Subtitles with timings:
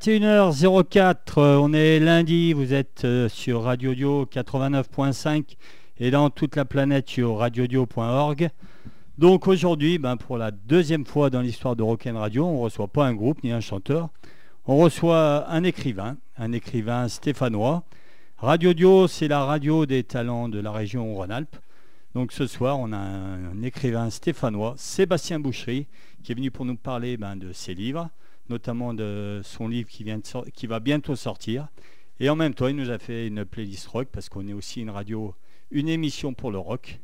[0.00, 5.56] 21h04, euh, on est lundi, vous êtes euh, sur Radio Dio 89.5
[5.98, 8.48] et dans toute la planète sur radiodio.org.
[9.18, 12.88] Donc aujourd'hui, ben, pour la deuxième fois dans l'histoire de Rock'n Radio, on ne reçoit
[12.88, 14.08] pas un groupe ni un chanteur,
[14.64, 17.84] on reçoit un écrivain, un écrivain stéphanois.
[18.38, 21.56] Radio Dio, c'est la radio des talents de la région Rhône-Alpes.
[22.14, 25.88] Donc ce soir, on a un, écrivain stéphanois, Sébastien Boucherie,
[26.22, 28.08] qui est venu pour nous parler ben, de ses livres
[28.50, 30.20] notamment de son livre qui, vient
[30.52, 31.68] qui va bientôt sortir.
[32.18, 34.82] Et en même temps, il nous a fait une playlist rock parce qu'on est aussi
[34.82, 35.34] une radio,
[35.70, 37.00] une émission pour le rock.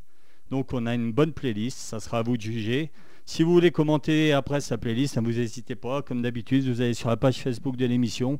[0.51, 2.91] Donc on a une bonne playlist, ça sera à vous de juger.
[3.25, 6.01] Si vous voulez commenter après sa playlist, ne vous n'hésitez pas.
[6.01, 8.39] Comme d'habitude, vous allez sur la page Facebook de l'émission.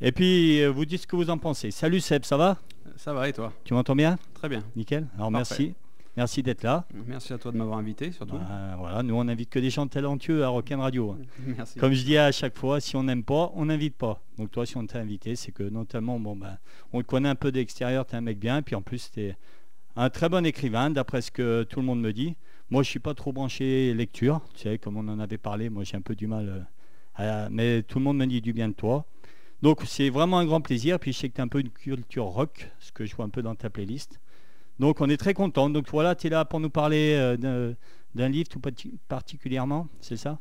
[0.00, 1.70] Et puis, euh, vous dites ce que vous en pensez.
[1.70, 2.58] Salut Seb, ça va?
[2.96, 3.52] Ça va et toi?
[3.64, 4.18] Tu m'entends bien?
[4.34, 4.62] Très bien.
[4.74, 5.06] Nickel.
[5.16, 5.74] Alors merci.
[6.16, 6.86] Merci d'être là.
[7.06, 8.36] Merci à toi de m'avoir invité, surtout.
[8.36, 11.16] Bah, voilà, nous on n'invite que des gens talentueux à Rock'n Radio.
[11.46, 11.78] Merci.
[11.78, 14.22] Comme je dis à chaque fois, si on n'aime pas, on n'invite pas.
[14.36, 16.58] Donc toi, si on t'a invité, c'est que notamment, bon ben,
[16.92, 19.20] on te connaît un peu d'extérieur, tu es un mec bien, puis en plus, tu
[19.20, 19.36] es
[19.96, 22.36] un très bon écrivain, d'après ce que tout le monde me dit.
[22.70, 25.84] Moi, je suis pas trop branché lecture, tu sais, comme on en avait parlé, moi
[25.84, 26.66] j'ai un peu du mal,
[27.20, 29.06] euh, mais tout le monde me dit du bien de toi.
[29.62, 31.70] Donc c'est vraiment un grand plaisir, puis je sais que tu as un peu une
[31.70, 34.20] culture rock, ce que je vois un peu dans ta playlist.
[34.82, 35.70] Donc on est très content.
[35.70, 37.72] Donc voilà, tu es là pour nous parler euh,
[38.16, 38.60] d'un livre tout
[39.06, 40.40] particulièrement, c'est ça?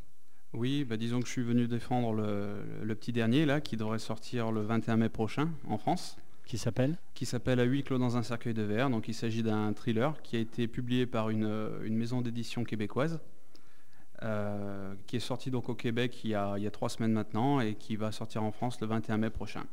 [0.54, 4.52] Oui, bah, disons que je suis venu défendre le, petit dernier là, qui devrait sortir
[4.52, 6.18] le 21 mai prochain en France.
[6.48, 6.98] Qui s'appelle?
[7.14, 8.90] Qui s'appelle À huis clos dans un cercueil de verre.
[8.90, 13.20] Donc il s'agit d'un thriller qui a été publié par une, maison d'édition québécoise.
[14.24, 17.12] Euh, qui est sorti donc au Québec il y, a, il y, a, trois semaines
[17.12, 19.66] maintenant et qui va sortir en France le 21 mai prochain.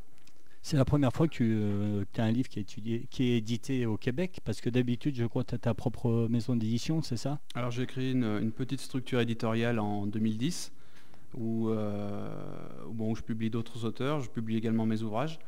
[0.62, 3.38] C'est la première fois que tu euh, as un livre qui est, étudié, qui est
[3.38, 7.02] édité au Québec, parce que d'habitude, je crois que tu as ta propre maison d'édition,
[7.02, 7.38] c'est ça?
[7.54, 10.72] Alors j'ai créé une, petite structure éditoriale en 2010,
[11.34, 12.28] où, euh,
[12.90, 15.38] bon, je publie d'autres auteurs, je publie également mes ouvrages.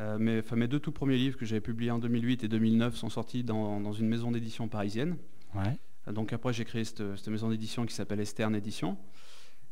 [0.00, 3.42] Euh, mes deux tout premiers livres que j'avais publiés en 2008 et 2009 sont sortis
[3.42, 5.16] dans, une maison d'édition parisienne.
[6.06, 8.96] Donc après, j'ai créé cette, cette maison d'édition qui s'appelle Esterne Édition.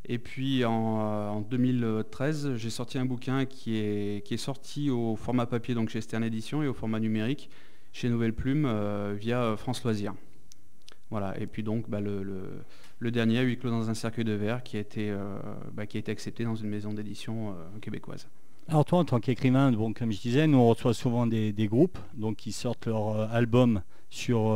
[0.09, 5.89] Et puis en, 2013, j'ai sorti un bouquin qui est, sorti au format papier, donc
[5.89, 7.51] chez Stern Edition, et au format numérique
[7.93, 10.15] chez Nouvelle Plume euh, via France Loisirs.
[11.11, 14.77] Voilà, et puis donc bah, le, dernier, Huit clos dans un cercueil de verre, qui
[14.77, 15.39] a été, euh,
[15.73, 18.29] bah, qui a été accepté dans une maison d'édition euh, québécoise.
[18.69, 22.37] Alors toi, en tant qu'écrivain, comme je disais, nous on reçoit souvent des, groupes donc,
[22.37, 24.53] qui sortent leur album sur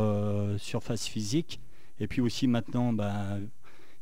[0.57, 1.61] surface physique.
[1.99, 3.37] Et puis aussi maintenant, bah,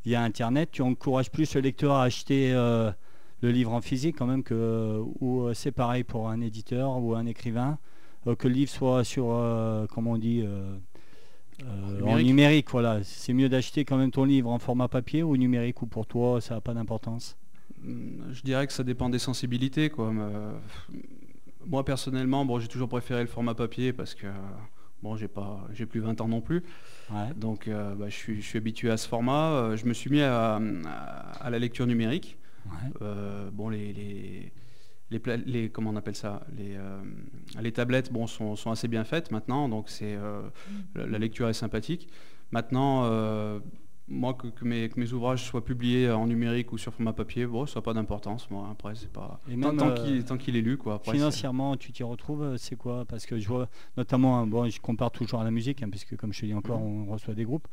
[0.05, 2.91] via Internet, tu encourages plus le lecteur à acheter euh,
[3.41, 7.15] le livre en physique quand même que ou euh, c'est pareil pour un éditeur ou
[7.15, 7.77] un écrivain.
[8.27, 10.75] euh, que le livre soit sur, euh, comment on dit, euh,
[11.63, 12.25] euh, en Numérique.
[12.27, 12.67] numérique.
[12.71, 16.05] Voilà, c'est mieux d'acheter quand même ton livre en format papier ou numérique ou pour
[16.07, 17.37] toi ça n'a pas d'importance?
[17.85, 19.89] Hum, Je dirais que ça dépend des sensibilités.
[19.89, 20.11] Quoi.
[20.13, 20.51] euh,
[21.65, 24.27] moi personnellement, bon, j'ai toujours préféré le format papier parce que
[25.03, 26.63] bon, j'ai pas, j'ai plus 20 ans non plus.
[27.11, 27.33] Ouais.
[27.35, 29.51] Donc euh, bah, je, suis, je suis habitué à ce format.
[29.51, 30.59] Euh, je me suis mis à, à-
[31.45, 32.37] à la lecture numérique.
[32.65, 32.71] Ouais.
[33.01, 34.51] Euh, bon, les, les,
[35.11, 36.45] les, pla- les- comment on appelle ça?
[36.57, 36.77] Les,
[37.61, 40.17] les tablettes bon, sont, sont assez bien faites maintenant, donc c'est
[40.95, 42.09] la, la lecture est sympathique.
[42.51, 43.03] Maintenant,
[44.09, 47.45] moi, que, que mes, que mes ouvrages soient publiés en numérique ou sur format papier,
[47.45, 48.49] bon, ça n'a pas d'importance.
[48.49, 50.95] Moi, après, c'est pas Et tant, même, tant euh, qu'il tant qu'il est lu, quoi.
[50.95, 53.05] Après, Financièrement, tu t'y retrouves, euh, c'est quoi?
[53.05, 56.33] Parce que je vois notamment, bon, je compare toujours à la musique, hein, puisque comme
[56.33, 57.67] je te dis encore, on reçoit des groupes.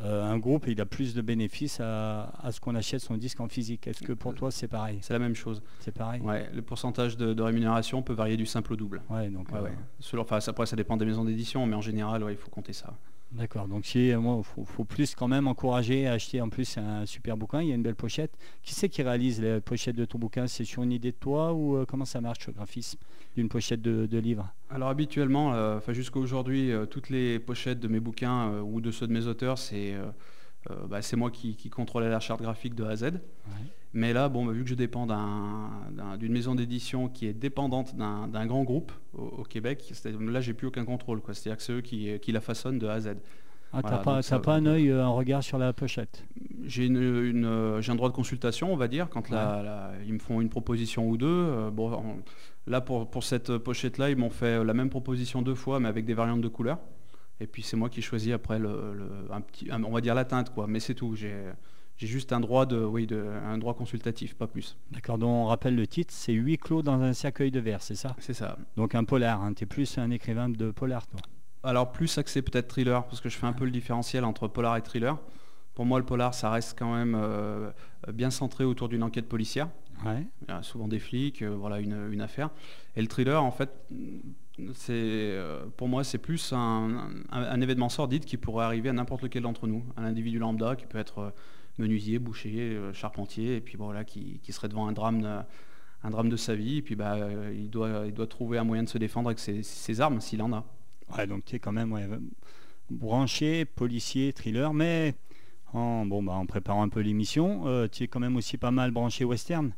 [0.00, 3.40] Euh, un groupe, il a plus de bénéfices à, à ce qu'on achète son disque
[3.40, 3.88] en physique.
[3.88, 4.98] Est-ce que pour toi, c'est pareil?
[5.02, 5.60] c'est la même chose.
[5.80, 6.20] C'est pareil?
[6.22, 9.02] Ouais, le pourcentage de, de rémunération peut varier du simple au double.
[9.10, 9.72] Ouais, donc, Ouais, euh, ouais.
[9.98, 12.72] Selon- enfin, après, ça dépend des maisons d'édition, mais en général, ouais, il faut compter
[12.72, 12.94] ça.
[13.30, 16.78] D'accord, donc si, euh, moi, faut, faut plus quand même encourager à acheter en plus
[16.78, 18.32] un super bouquin, il y a une belle pochette.
[18.62, 20.46] Qui c'est qui réalise les pochettes de ton bouquin?
[20.46, 22.98] C'est sur une idée de toi ou euh, comment ça marche le graphisme
[23.36, 24.50] d'une pochette de, de livre?
[24.70, 28.90] Alors habituellement, euh, enfin jusqu'à aujourd'hui, euh, toutes les pochettes de mes bouquins ou de
[28.90, 29.94] ceux de mes auteurs, c'est
[30.88, 33.04] bah, c'est moi qui, qui contrôlais la charte graphique de A à Z.
[33.94, 37.32] Mais là, bon, bah, vu que je dépends d'un- d'un- d'une maison d'édition qui est
[37.32, 41.20] dépendante d'un grand groupe au, au Québec, là j'ai plus aucun contrôle.
[41.32, 43.08] C'est-à-dire que c'est eux qui, qui la façonnent de A à Z.
[43.72, 46.24] Ah, t'as Voilà, pas, t'as ça- pas un œil, euh, un regard sur la pochette?
[46.64, 49.92] J'ai une, une, euh, j'ai un droit de consultation, on va dire, quand la- la-
[50.06, 51.26] ils me font une proposition ou deux.
[51.26, 52.16] Euh, bon,
[52.66, 56.04] là, pour, pour cette pochette-là, ils m'ont fait la même proposition deux fois, mais avec
[56.06, 56.78] des variantes de couleurs.
[57.40, 60.14] Et puis c'est moi qui choisis après le, le- un petit, un- on va dire
[60.14, 60.66] la teinte, quoi.
[60.66, 61.14] Mais c'est tout.
[61.14, 61.34] J'ai,
[61.98, 64.76] j'ai juste un droit de, oui, de, un droit consultatif, pas plus.
[64.90, 67.96] D'accord, donc on rappelle le titre, c'est Huit clos dans un cercueil de verre, c'est
[67.96, 68.16] ça?
[68.18, 68.56] C'est ça.
[68.76, 71.20] Donc un polar, hein, t'es plus un écrivain de polar, toi.
[71.64, 74.76] Alors plus axé peut-être thriller, parce que je fais un peu le différentiel entre polar
[74.76, 75.18] et thriller.
[75.74, 77.70] Pour moi, le polar, ça reste quand même euh,
[78.12, 79.68] bien centré autour d'une enquête policière.
[80.04, 80.24] Ouais.
[80.42, 82.50] Il y a souvent des flics, euh, voilà une, une affaire.
[82.96, 83.70] Et le thriller, en fait,
[84.74, 86.56] c'est euh, pour moi, c'est plus un,
[87.30, 89.84] un- un événement sordide qui pourrait arriver à n'importe lequel d'entre nous.
[89.96, 91.32] Un individu lambda qui peut être
[91.78, 95.38] menuisier, boucher, euh, charpentier, et puis bon, voilà, qui, qui serait devant un drame, de,
[96.04, 98.64] un drame de sa vie, et puis bah, euh, il, doit, il doit trouver un
[98.64, 100.64] moyen de se défendre avec ses, ses armes, s'il en a.
[101.16, 102.06] Ouais, donc tu es quand même ouais,
[102.90, 105.14] branché, policier, thriller, mais
[105.72, 108.70] en, bon, bah, en préparant un peu l'émission, euh, tu es quand même aussi pas
[108.70, 109.72] mal branché western.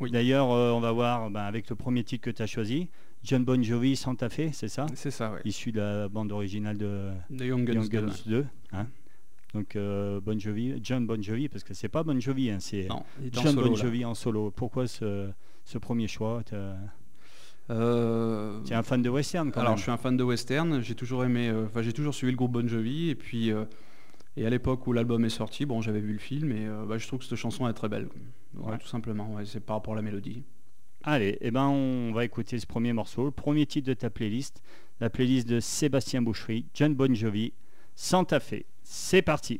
[0.00, 0.10] Oui.
[0.10, 2.88] D'ailleurs, euh, on va voir bah, avec le premier titre que tu as choisi,
[3.22, 4.86] John Bon Jovi, Santa Fe, c'est ça?
[4.94, 5.40] C'est ça, oui.
[5.44, 8.14] Issu de la bande originale de The Young Guns, Young 2, Guns ouais.
[8.26, 8.46] 2.
[8.72, 8.86] hein?
[9.54, 12.88] Donc euh, Bon Jovi, John Bon Jovi, parce que c'est pas Bon Jovi, hein, c'est
[13.32, 13.82] John solo, Bon là.
[13.82, 14.50] Jovi en solo.
[14.50, 15.30] Pourquoi ce,
[15.64, 16.42] ce premier choix?
[16.44, 16.76] T'as-
[17.70, 20.24] Euh, Tu es un fan de western quand Alors, même je suis un fan de
[20.24, 20.80] western.
[20.82, 23.08] J'ai toujours aimé, euh, enfin, j'ai toujours suivi le groupe Bon Jovi.
[23.10, 23.64] Et puis, euh,
[24.36, 26.98] et à l'époque où l'album est sorti, bon, j'avais vu le film et euh, bah,
[26.98, 28.08] je trouve que cette chanson est très belle.
[28.54, 28.76] Ouais.
[28.78, 29.32] tout simplement.
[29.34, 30.42] ouais, c'est par rapport à la mélodie.
[31.04, 34.62] Allez, eh ben on va écouter ce premier morceau, le premier titre de ta playlist,
[35.00, 37.52] la playlist de Sébastien Boucherie, John Bon Jovi,
[37.94, 38.64] Santa Fe.
[38.94, 39.58] C'est parti.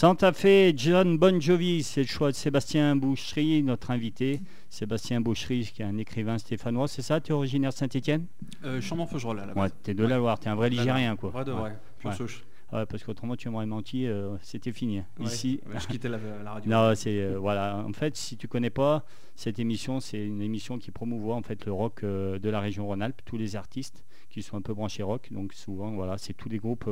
[0.00, 4.40] Santa Fe, John Bon Jovi, c'est le choix de Sébastien Boucherie, notre invité.
[4.70, 8.26] Sébastien Boucherie, qui est un écrivain stéphanois, c'est ça Tu es originaire de Saint-Etienne
[8.62, 10.82] Euh, Chambon-Feugerolles à la Ouais, t'es de la Loire, t'es un vrai Là, là.
[10.82, 11.30] Ligérien, quoi.
[11.30, 11.58] Vrai de Ouais.
[11.58, 11.72] vrai.
[12.04, 12.26] Ouais.
[12.70, 14.98] Ouais, parce qu'autrement, tu m'aurais menti, euh, c'était fini.
[15.18, 15.24] Ouais.
[15.24, 16.70] Ici, Ouais, je quittais la, la radio.
[16.70, 17.84] Non, c'est euh, voilà.
[17.84, 21.66] En fait, si tu connais pas cette émission, c'est une émission qui promouvoit en fait
[21.66, 25.02] le rock euh, de la région Rhône-Alpes, tous les artistes qui sont un peu branchés
[25.02, 25.26] rock.
[25.32, 26.88] Donc souvent, voilà, c'est tous les groupes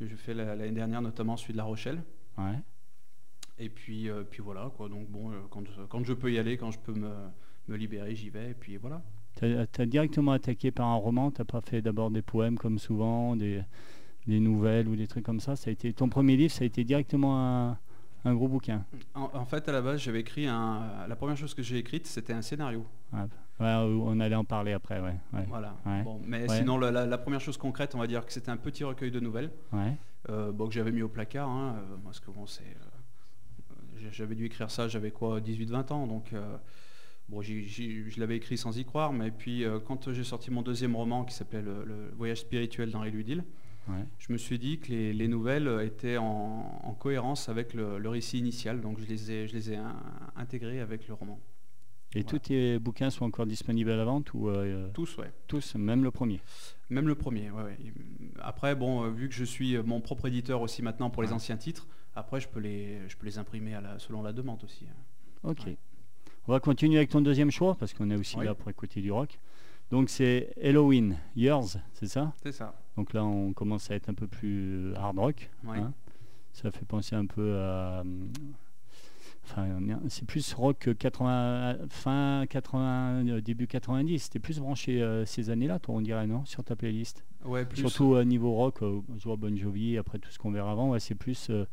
[0.00, 2.02] J'ai fait la- l'année dernière, notamment celui de La Rochelle.
[2.38, 2.59] Ouais.
[3.59, 4.88] Et puis, euh, puis voilà, quoi.
[4.88, 7.11] Donc bon, euh, quand, quand je peux y aller, quand je peux me,
[7.68, 8.50] me libérer, j'y vais.
[8.50, 9.02] Et puis voilà.
[9.37, 13.37] Tu as, directement attaqué par un roman, tu pas fait d'abord des poèmes comme souvent,
[13.37, 13.62] des,
[14.26, 15.56] des nouvelles ou des trucs comme ça?
[15.56, 17.78] ça a été, ton premier livre, ça a été directement un,
[18.25, 18.85] un gros bouquin.
[19.14, 21.07] En, en fait, à la base, j'avais écrit un.
[21.09, 22.87] La première chose que j'ai écrite, c'était un scénario.
[23.12, 23.21] Ouais,
[23.61, 25.14] Ouais, on allait en parler après, ouais.
[25.33, 25.76] ouais, Voilà.
[26.05, 28.57] Bon, mais sinon, la, la- la première chose concrète, on va dire que c'était un
[28.57, 29.50] petit recueil de nouvelles.
[29.73, 29.97] ouais.
[30.31, 34.35] euh, bon, que j'avais mis au placard, hein, euh, parce que bon, c'est, euh, j'avais
[34.35, 36.57] dû écrire ça, j'avais quoi, 18-20 ans, donc euh,
[37.29, 41.25] bon, je l'avais écrit sans y croire, mais puis quand j'ai sorti mon deuxième roman
[41.25, 43.44] qui s'appelait Le, Le Voyage spirituel d'Henri Ludil,
[43.88, 44.05] ouais.
[44.18, 48.09] je me suis dit que les, les nouvelles étaient en, en cohérence avec le, le
[48.09, 49.97] récit initial, donc je les ai, je les ai in-
[50.37, 51.38] intégrées avec le roman.
[52.14, 52.29] Et Voilà.
[52.31, 55.33] tous tes bouquins sont encore disponibles à la vente ou euh, Tous, ouais.
[55.47, 56.40] tous, même le premier?
[56.90, 57.79] Même le premier, ouais, ouais.
[58.40, 61.33] Après, bon, euh, vu que je suis euh, mon propre éditeur aussi maintenant pour les
[61.33, 64.62] anciens titres, après je peux les, je peux les imprimer à la- selon la demande
[64.62, 64.85] aussi.
[64.90, 64.97] hein.
[65.49, 65.61] Ok.
[65.66, 65.77] Ouais.
[66.47, 68.45] On va continuer avec ton deuxième choix parce qu'on est aussi Oui.
[68.45, 69.38] là pour écouter du rock.
[69.90, 72.33] Donc c'est Halloween, Yours, c'est ça?
[72.42, 72.75] C'est ça.
[72.96, 75.50] Donc là on commence à être un peu plus euh, hard rock.
[75.64, 75.78] Ouais.
[75.78, 75.92] hein.
[76.52, 78.00] ça fait penser un peu à...
[78.02, 78.31] hum,
[79.44, 79.66] Enfin,
[80.09, 84.18] c'est plus rock que 80, fin 80, euh, début 90.
[84.22, 87.24] C'était plus branché euh, ces années-là, toi, on dirait, non Sur ta playlist?
[87.44, 87.78] Ouais, plus.
[87.81, 90.90] Surtout au niveau rock, euh, je vois Bon Jovi, après tout ce qu'on verra avant,
[90.90, 91.66] ouais, c'est plus euh,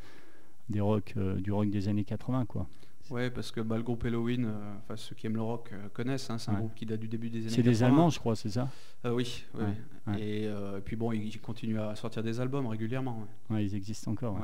[0.70, 2.68] des rock, euh, du rock des années 80, quoi.
[3.10, 5.90] Ouais, parce que bah, le groupe Halloween, euh, enfin ceux qui aiment le rock euh,
[5.90, 6.30] connaissent.
[6.30, 6.60] hein, c'est un Ouais.
[6.60, 7.50] groupe qui date du début des années.
[7.50, 7.88] C'est des 80.
[7.88, 8.70] Allemands, je crois, c'est ça?
[9.06, 9.44] Euh, oui.
[9.56, 9.68] oui, Ouais,
[10.08, 10.14] oui.
[10.14, 10.22] ouais.
[10.22, 13.28] Et, et puis bon, ils continuent à sortir des albums régulièrement.
[13.50, 14.38] Ouais, ils existent encore.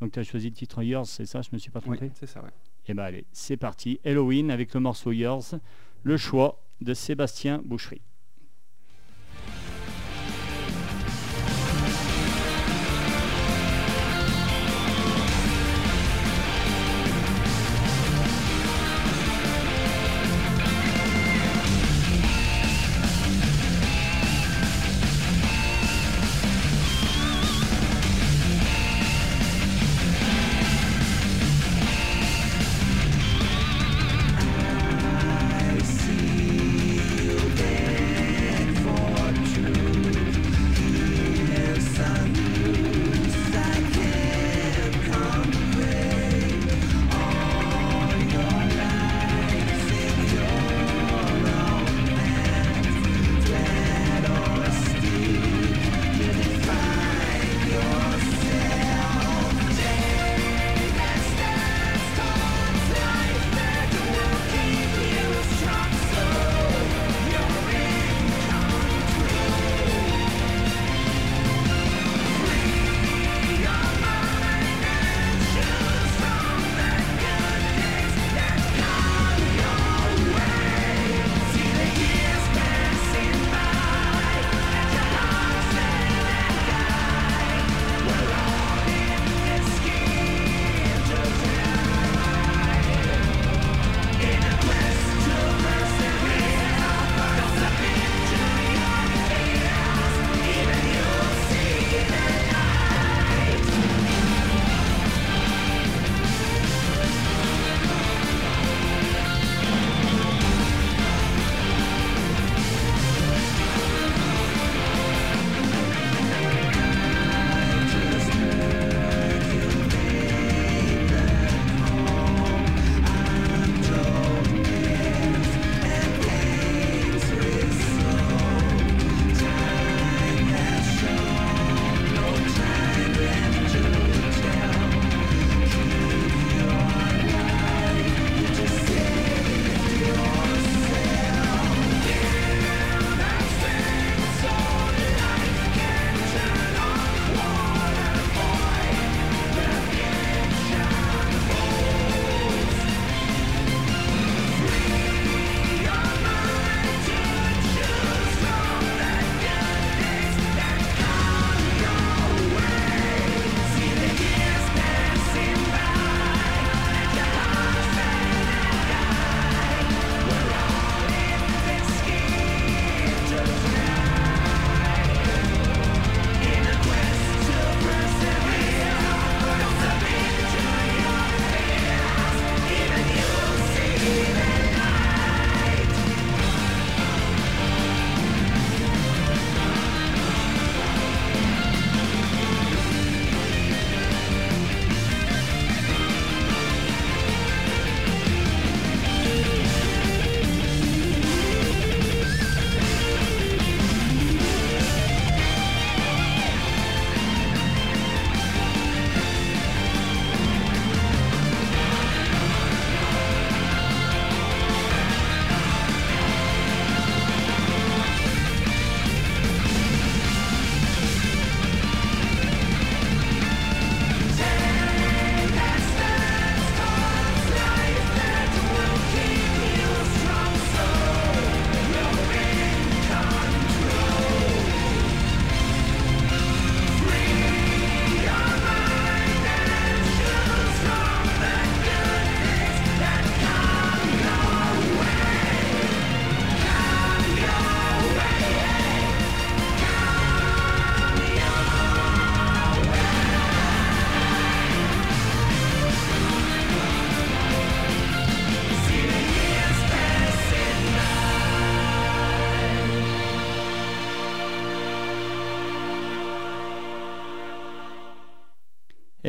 [0.00, 2.12] Donc tu as choisi le titre Yours, c'est ça Je me suis pas Oui, trompé
[2.14, 2.42] c'est ça.
[2.42, 2.50] Ouais.
[2.86, 4.00] Et ben allez, c'est parti.
[4.04, 5.54] Halloween avec le morceau Yours,
[6.02, 8.00] le choix de Sébastien Boucherie.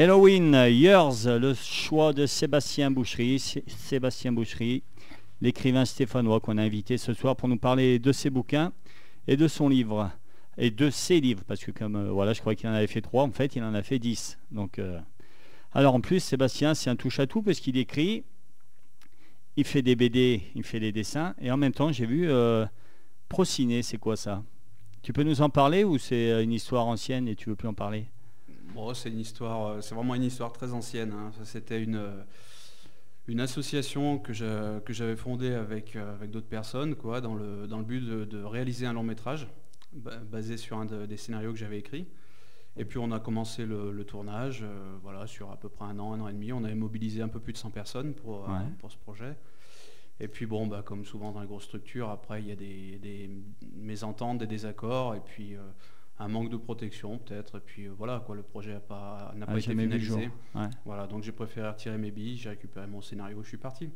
[0.01, 3.37] Halloween Years, le choix de Sébastien Boucherie.
[3.37, 4.81] Sé- Sébastien Boucherie,
[5.41, 8.73] l'écrivain stéphanois qu'on a invité ce soir pour nous parler de ses bouquins
[9.27, 10.09] et de son livre.
[10.57, 13.01] Et de ses livres, parce que comme euh, voilà, je crois qu'il en avait fait
[13.01, 14.39] trois, en fait, il en a fait dix.
[14.49, 14.99] Donc, euh,
[15.71, 18.23] alors en plus, Sébastien, c'est un touche-à-tout parce qu'il écrit,
[19.55, 22.65] il fait des BD, il fait des dessins, et en même temps, j'ai vu euh,
[23.29, 24.43] Prociné, c'est quoi ça?
[25.03, 27.75] Tu peux nous en parler ou c'est une histoire ancienne et tu veux plus en
[27.75, 28.07] parler?
[28.73, 31.11] Bon, c'est une histoire, euh, c'est vraiment une histoire très ancienne.
[31.13, 31.31] hein.
[31.43, 32.23] C'était une, euh,
[33.27, 37.67] une association que je- que j'avais fondée avec, euh, avec d'autres personnes, quoi, dans le,
[37.67, 39.47] dans le but de, de réaliser un long métrage
[39.93, 42.07] ba- basé sur un de- des scénarios que j'avais écrits.
[42.77, 45.99] Et puis on a commencé le, le tournage, euh, voilà, sur à peu près un
[45.99, 46.53] an, un an et demi.
[46.53, 49.35] On avait mobilisé un peu plus de 100 personnes pour, euh, pour ce projet.
[50.21, 52.97] Et puis bon, bah, comme souvent dans les grosses structures, après il y a des,
[52.99, 53.29] des
[53.75, 55.59] mésententes, des désaccords, et puis euh,
[56.21, 57.57] un manque de protection peut-être.
[57.57, 60.29] Et puis euh, voilà, quoi, le projet n'a pas, n'a Ah, pas été finalisé.
[60.55, 60.67] Ouais.
[60.85, 63.89] Voilà, donc j'ai préféré retirer mes billes, j'ai récupéré mon scénario, je suis parti.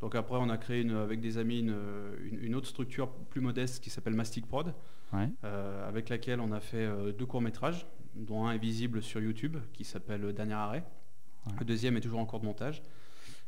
[0.00, 1.76] Donc après, on a créé une- avec des amis une,
[2.24, 4.74] une- une autre structure plus modeste qui s'appelle Mastic Prod,
[5.12, 5.28] Ouais.
[5.44, 9.56] euh, avec laquelle on a fait euh, deux courts-métrages, dont un est visible sur YouTube,
[9.72, 10.84] qui s'appelle Dernier Arrêt.
[11.46, 11.52] Ouais.
[11.60, 12.82] Le deuxième est toujours en cours de montage.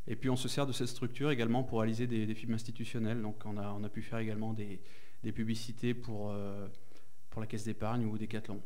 [0.07, 3.21] Et puis on se sert de cette structure également pour réaliser des, des films institutionnels.
[3.21, 4.79] Donc on a, on a pu faire également des,
[5.23, 6.67] des publicités pour, euh,
[7.37, 8.59] pour la Caisse d'épargne ou Decathlon.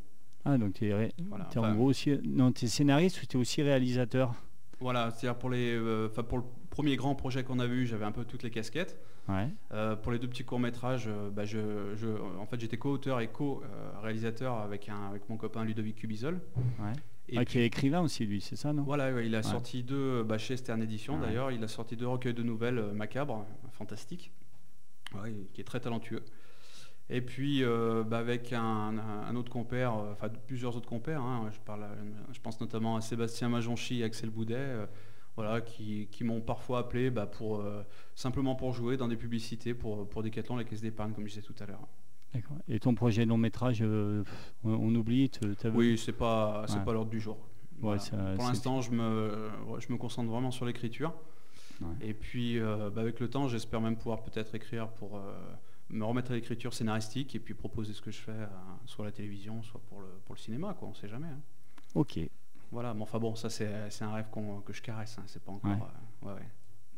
[0.46, 2.18] Ah, donc tu es, ré- Voilà, t'es en gros aussi.
[2.24, 4.34] Non, tu es scénariste ou tu es aussi réalisateur?
[4.80, 8.06] Voilà, c'est-à-dire pour, les, euh, enfin, pour le premier grand projet qu'on a vu, j'avais
[8.06, 8.98] un peu toutes les casquettes.
[9.28, 9.50] Ouais.
[9.74, 12.08] Euh, pour les deux petits courts-métrages, euh, bah, je, je-
[12.40, 16.40] en fait, j'étais co-auteur et co-réalisateur avec, un- avec mon copain Ludovic Cubizol.
[16.80, 16.94] Ouais.
[17.28, 18.84] Et ah, puis- qui est écrivain aussi, lui, c'est ça, non?
[18.84, 22.08] Voilà, ouais, il a sorti deux, bah, chez Stern Edition d'ailleurs, il a sorti deux
[22.08, 24.32] recueils de nouvelles euh, macabres, euh, fantastiques,
[25.54, 26.24] qui est très talentueux.
[27.14, 31.60] Et puis euh, bah, avec un, autre compère, euh, enfin plusieurs autres compères, hein, je,
[31.60, 31.96] parle, à-
[32.32, 34.86] je pense notamment à Sébastien Majonchi et Axel Boudet, euh,
[35.36, 37.84] voilà, qui, qui m'ont parfois appelé bah, pour, euh,
[38.16, 41.42] simplement pour jouer dans des publicités pour, pour Decathlon, la caisse d'épargne, comme je disais
[41.46, 41.86] tout à l'heure.
[42.34, 42.56] D'accord.
[42.70, 44.24] Et ton projet long métrage, euh,
[44.64, 45.30] on, on oublie
[45.74, 46.86] Oui, c'est pas, c'est Ouais.
[46.86, 47.36] pas l'ordre du jour.
[47.82, 48.00] Ouais, Voilà.
[48.00, 51.14] ça- Pour l'instant, je me, je me concentre vraiment sur l'écriture.
[51.82, 51.88] Ouais.
[52.10, 55.34] Et puis, euh, bah, avec le temps, j'espère même pouvoir peut-être écrire pour euh,
[55.92, 58.46] me remettre à l'écriture scénaristique et puis proposer ce que je fais, euh,
[58.86, 60.88] soit à la télévision, soit pour le, pour le cinéma, quoi.
[60.88, 61.28] On sait jamais.
[61.28, 61.40] hein.
[61.96, 62.20] Ok.
[62.72, 63.68] Voilà, mais enfin bon, ça c'est
[64.02, 64.28] un rêve
[64.66, 65.24] que je caresse, hein.
[65.28, 65.72] c'est pas encore.
[66.24, 66.32] Ouais.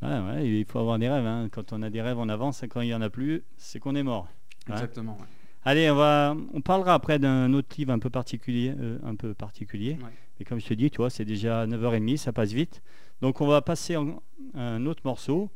[0.03, 0.47] euh, ouais, ouais.
[0.59, 1.25] Il faut avoir des rêves.
[1.25, 1.49] hein.
[1.51, 2.61] Quand on a des rêves, on avance.
[2.63, 4.27] et Quand il n'y en a plus, c'est qu'on est mort.
[4.69, 5.17] Exactement.
[5.65, 8.75] Allez, on, va, on parlera après d'un autre livre un peu particulier.
[8.77, 9.97] euh, un peu particulier.
[10.39, 12.83] Mais comme je te dis, tu vois, c'est déjà 9h30, ça passe vite.
[13.21, 14.21] Donc on va passer en-
[14.53, 15.49] à un autre morceau.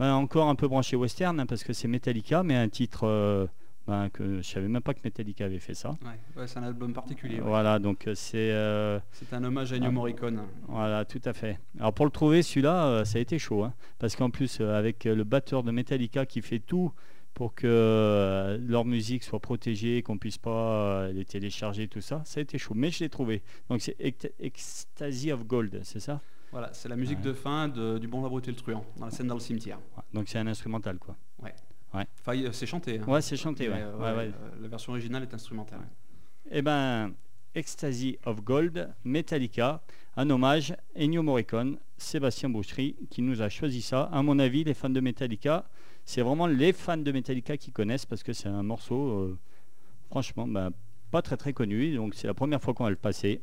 [0.00, 3.46] Ben, encore un peu branché western, hein, parce que c'est Metallica, mais un titre euh,
[3.86, 5.90] ben, que je savais même pas que Metallica avait fait ça.
[5.90, 7.34] Ouais, ouais, c'est un album particulier.
[7.36, 7.46] ouais.
[7.46, 8.50] Voilà, donc euh, c'est...
[8.50, 9.92] euh, C'est un hommage à Ennio Ah.
[9.92, 10.40] Morricone.
[10.68, 11.58] Voilà, tout à fait.
[11.78, 15.04] Alors pour le trouver, celui-là, euh, ça a été chaud, hein, parce qu'en plus, avec
[15.04, 16.92] le batteur de Metallica qui fait tout
[17.34, 22.42] pour que leur musique soit protégée, qu'on puisse pas les télécharger, tout ça, ça a
[22.42, 22.72] été chaud.
[22.74, 23.42] Mais je l'ai trouvé.
[23.68, 23.96] Donc c'est
[24.40, 26.20] Ecstasy of Gold, c'est ça?
[26.52, 27.24] Voilà, c'est la musique Ouais.
[27.24, 29.40] de fin de- du Bon, la brute et le truand, dans la scène dans le
[29.40, 29.78] cimetière.
[29.96, 31.16] Ouais, Donc c'est un instrumental, quoi.
[31.92, 32.98] Enfin, il- c'est chanté.
[33.00, 33.04] hein.
[33.08, 33.80] Ouais, c'est chanté, Mais, ouais.
[33.82, 34.32] euh, Ouais, ouais, ouais.
[34.32, 35.80] euh, la version originale est instrumentale.
[36.50, 37.12] Eh ben,
[37.54, 39.82] Ecstasy of Gold, Metallica,
[40.16, 44.04] un hommage, Ennio Morricone, Sébastien Boucherie, qui nous a choisi ça.
[44.12, 45.64] À mon avis, les fans de Metallica,
[46.04, 49.38] c'est vraiment les fans de Metallica qui connaissent parce que c'est un morceau, euh,
[50.10, 50.70] franchement, ben,
[51.10, 51.94] pas très très connu.
[51.96, 53.40] Donc c'est la première fois qu'on va le passer.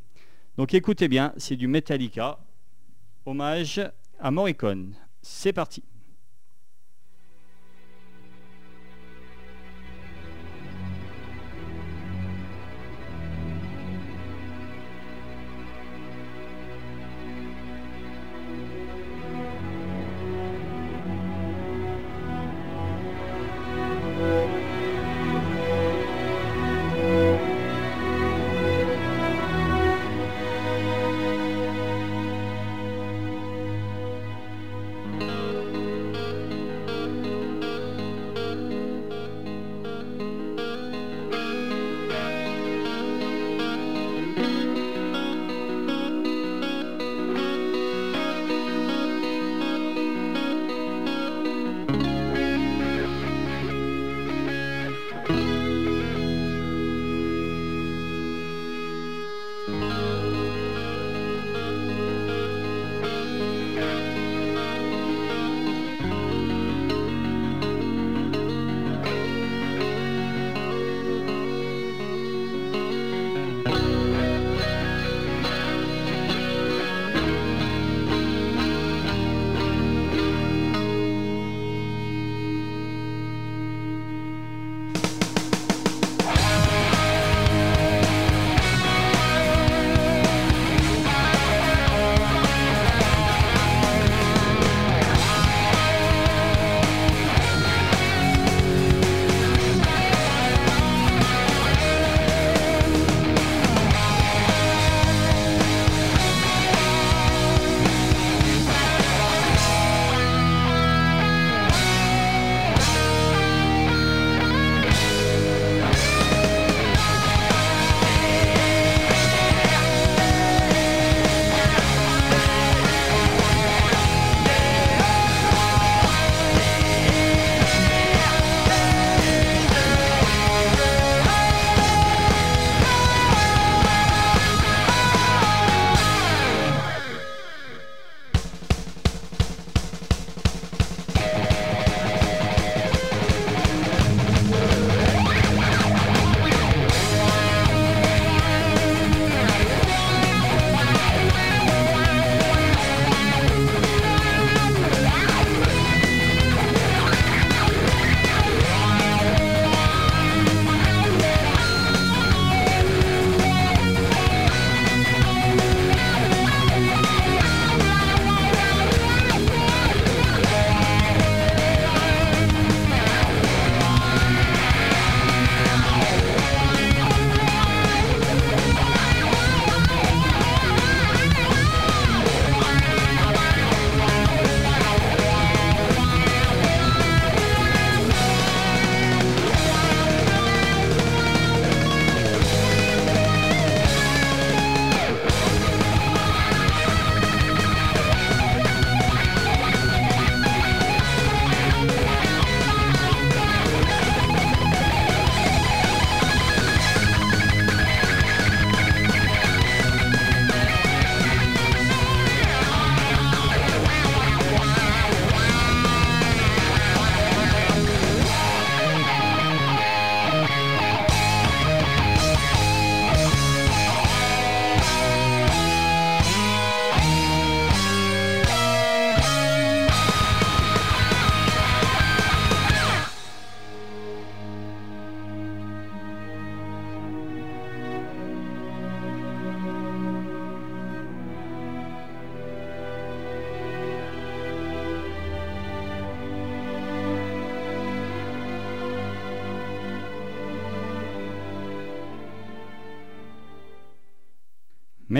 [0.57, 2.39] Donc écoutez bien, c'est du Metallica,
[3.27, 3.81] hommage
[4.19, 4.95] à Morricone.
[5.21, 5.83] C'est parti.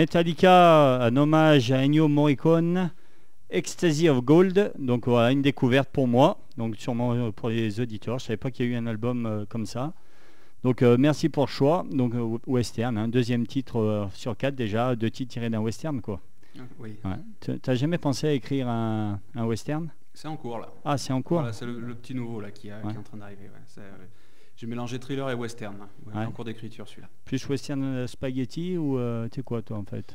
[0.02, 2.92] Metallica, un hommage à Ennio Morricone,
[3.50, 4.72] Ecstasy of Gold.
[4.78, 8.20] Donc voilà, une découverte pour moi, donc sûrement euh, pour les auditeurs.
[8.20, 9.92] Je savais pas qu'il y a eu un album euh, comme ça.
[10.62, 11.84] Donc euh, merci pour le choix.
[11.90, 12.12] Donc
[12.46, 16.20] western, hein, deuxième titre sur quatre déjà, deux titres tirés d'un western quoi.
[16.56, 17.58] Ah, Oui, Ouais.
[17.60, 19.88] T'as jamais pensé à écrire un, un western?
[20.14, 20.68] C'est en cours là.
[20.84, 21.38] Ah, c'est en cours?
[21.38, 22.94] Voilà, c'est le, le petit nouveau là qui, a- qui Ouais.
[22.94, 23.46] est en train d'arriver.
[23.52, 23.82] ouais.
[24.58, 25.78] Euh, J'ai mélangé thriller et western.
[25.78, 25.88] là.
[26.06, 26.26] Ouais, Ouais.
[26.26, 27.08] En cours d'écriture celui-là.
[27.24, 30.14] Plus western euh, spaghetti ou euh, t'es quoi toi en fait?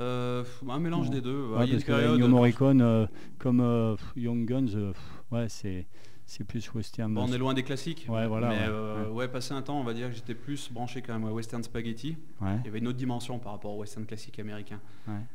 [0.00, 1.12] Euh, un mélange Non.
[1.12, 1.46] des deux.
[1.48, 3.06] Ouais, parce que je- Morricone, euh,
[3.38, 4.92] comme euh, Young Guns, euh,
[5.30, 5.86] ouais, c'est
[6.26, 7.12] c'est plus western.
[7.12, 8.06] Bon, on est loin des classiques.
[8.08, 10.72] Ouais, voilà, Mais ouais, euh, ouais, passé un temps, on va dire que j'étais plus
[10.72, 12.16] branché quand même à western spaghetti.
[12.40, 14.80] Il y avait une autre dimension par rapport au western classique américain.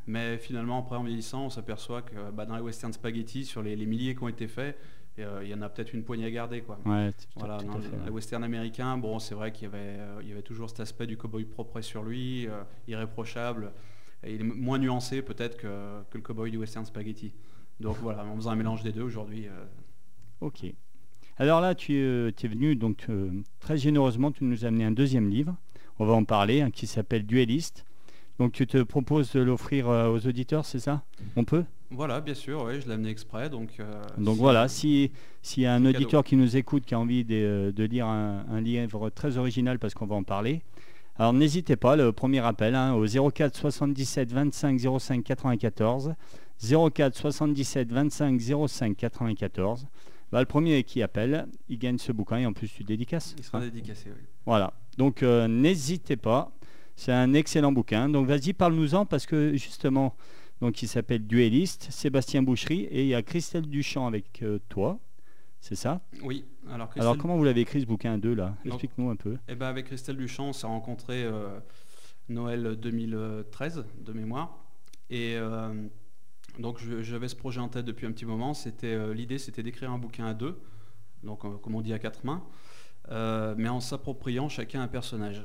[0.07, 3.75] Mais finalement, après en vieillissant, on s'aperçoit que bah, dans les western spaghetti, sur les,
[3.75, 4.77] les milliers qui ont été faits,
[5.23, 6.61] euh, il y en a peut-être une poignée à garder.
[6.61, 6.79] Quoi.
[6.85, 7.95] Ouais, Voilà, tout dans à le- fait.
[7.97, 8.09] le ouais.
[8.09, 11.07] western américain, bon, c'est vrai qu'il y avait, euh, il y avait toujours cet aspect
[11.07, 13.71] du cowboy propre sur lui, euh, irréprochable.
[14.23, 17.31] Et il est moins nuancé peut-être que, que le cowboy du western spaghetti.
[17.79, 19.47] Donc voilà, en faisant un mélange des deux aujourd'hui.
[20.41, 20.65] Ok.
[21.37, 23.07] Alors là, tu es venu, donc
[23.59, 25.55] très généreusement, tu nous as amené un deuxième livre.
[25.99, 27.85] On va en parler, hein, qui s'appelle Dueliste.
[28.39, 31.03] Donc tu te proposes de l'offrir euh, aux auditeurs, c'est ça?
[31.35, 31.65] On peut?
[31.91, 33.49] Voilà, bien sûr, oui, je l'ai amené exprès.
[33.49, 35.97] Donc, euh, Donc si- voilà, si- s'il y a un cadeau.
[35.97, 39.77] auditeur qui nous écoute, qui a envie de, de lire un, un livre très original,
[39.79, 40.61] parce qu'on va en parler,
[41.17, 46.13] alors n'hésitez pas, le premier appel hein, au 04 77 25 05 94,
[46.61, 49.87] 04 77 25 05 94.
[50.31, 53.35] Bah, le premier qui appelle, il gagne ce bouquin et en plus tu dédicaces.
[53.37, 53.61] Il sera hein?
[53.61, 54.21] dédicacé, oui.
[54.45, 56.51] Voilà, donc euh, n'hésitez pas,
[56.99, 58.09] c'est un excellent bouquin.
[58.09, 60.15] Donc vas-y, parle-nous-en parce que justement,
[60.61, 64.99] donc il s'appelle Dueliste, Sébastien Boucherie et il y a Christelle Duchamp avec euh, toi,
[65.61, 66.01] c'est ça?
[66.23, 68.55] Oui, alors Christelle, Alors comment vous l'avez écrit ce bouquin à deux là?
[68.65, 69.37] Explique-nous un peu.
[69.47, 71.59] eh ben, avec Christelle Duchamp, on s'est rencontrés euh,
[72.27, 74.57] Noël 2013, de mémoire.
[75.09, 75.73] Et euh,
[76.59, 78.53] donc je- j'avais ce projet en tête depuis un petit moment.
[78.53, 80.59] C'était L'idée, c'était d'écrire un bouquin à deux,
[81.23, 82.43] donc comme on dit à quatre mains,
[83.57, 85.41] mais en s'appropriant chacun un personnage.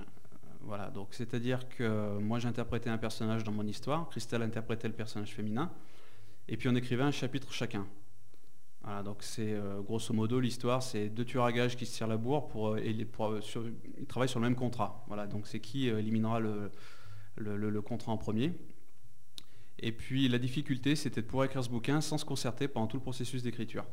[0.66, 5.34] Voilà, donc c'est-à-dire que moi j'interprétais un personnage dans mon histoire, Christelle interprétait le personnage
[5.34, 5.70] féminin,
[6.48, 7.86] et puis on écrivait un chapitre chacun.
[9.04, 12.18] Donc c'est euh, grosso modo l'histoire, c'est deux tueurs à gages qui se tirent la
[12.18, 13.64] bourre pour, euh, euh, sur-
[13.98, 15.04] ils travaillent sur le même contrat.
[15.06, 16.70] Voilà, donc c'est qui éliminera le-
[17.36, 18.52] le contrat en premier.
[19.78, 22.96] Et puis la difficulté, c'était de pouvoir écrire ce bouquin sans se concerter pendant tout
[22.98, 23.84] le processus d'écriture.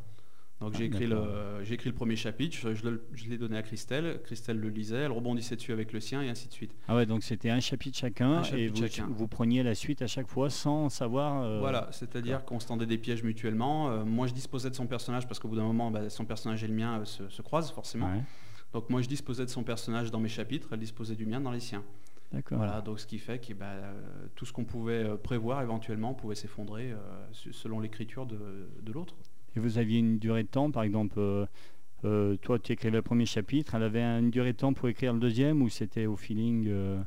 [0.61, 4.59] Donc Ah, j'ai écrit, le, écrit le premier chapitre, je, l'ai donné à Christelle, Christelle
[4.59, 6.71] le lisait, elle rebondissait dessus avec le sien et ainsi de suite.
[6.87, 9.07] Ah ouais, donc c'était un chapitre chacun Un et vous, chacun.
[9.11, 11.41] vous preniez la suite à chaque fois sans savoir.
[11.41, 13.89] euh, Voilà, c'est-à-dire qu'on se tendait des pièges mutuellement.
[13.89, 16.63] Euh, moi je disposais de son personnage parce qu'au bout d'un moment, bah, son personnage
[16.63, 18.11] et le mien euh, se, se croisent forcément.
[18.11, 18.21] ouais,
[18.71, 21.51] Donc moi je disposais de son personnage dans mes chapitres, elle disposait du mien dans
[21.51, 21.83] les siens.
[22.31, 22.59] D'accord.
[22.59, 23.73] Voilà, donc ce qui fait que bah,
[24.35, 26.93] tout ce qu'on pouvait prévoir éventuellement pouvait s'effondrer
[27.33, 29.15] se- selon l'écriture de, de l'autre.
[29.55, 31.45] Et vous aviez une durée de temps, par exemple, euh,
[32.05, 35.13] euh, toi tu écrivais le premier chapitre, elle avait une durée de temps pour écrire
[35.13, 37.01] le deuxième ou c'était au feeling euh,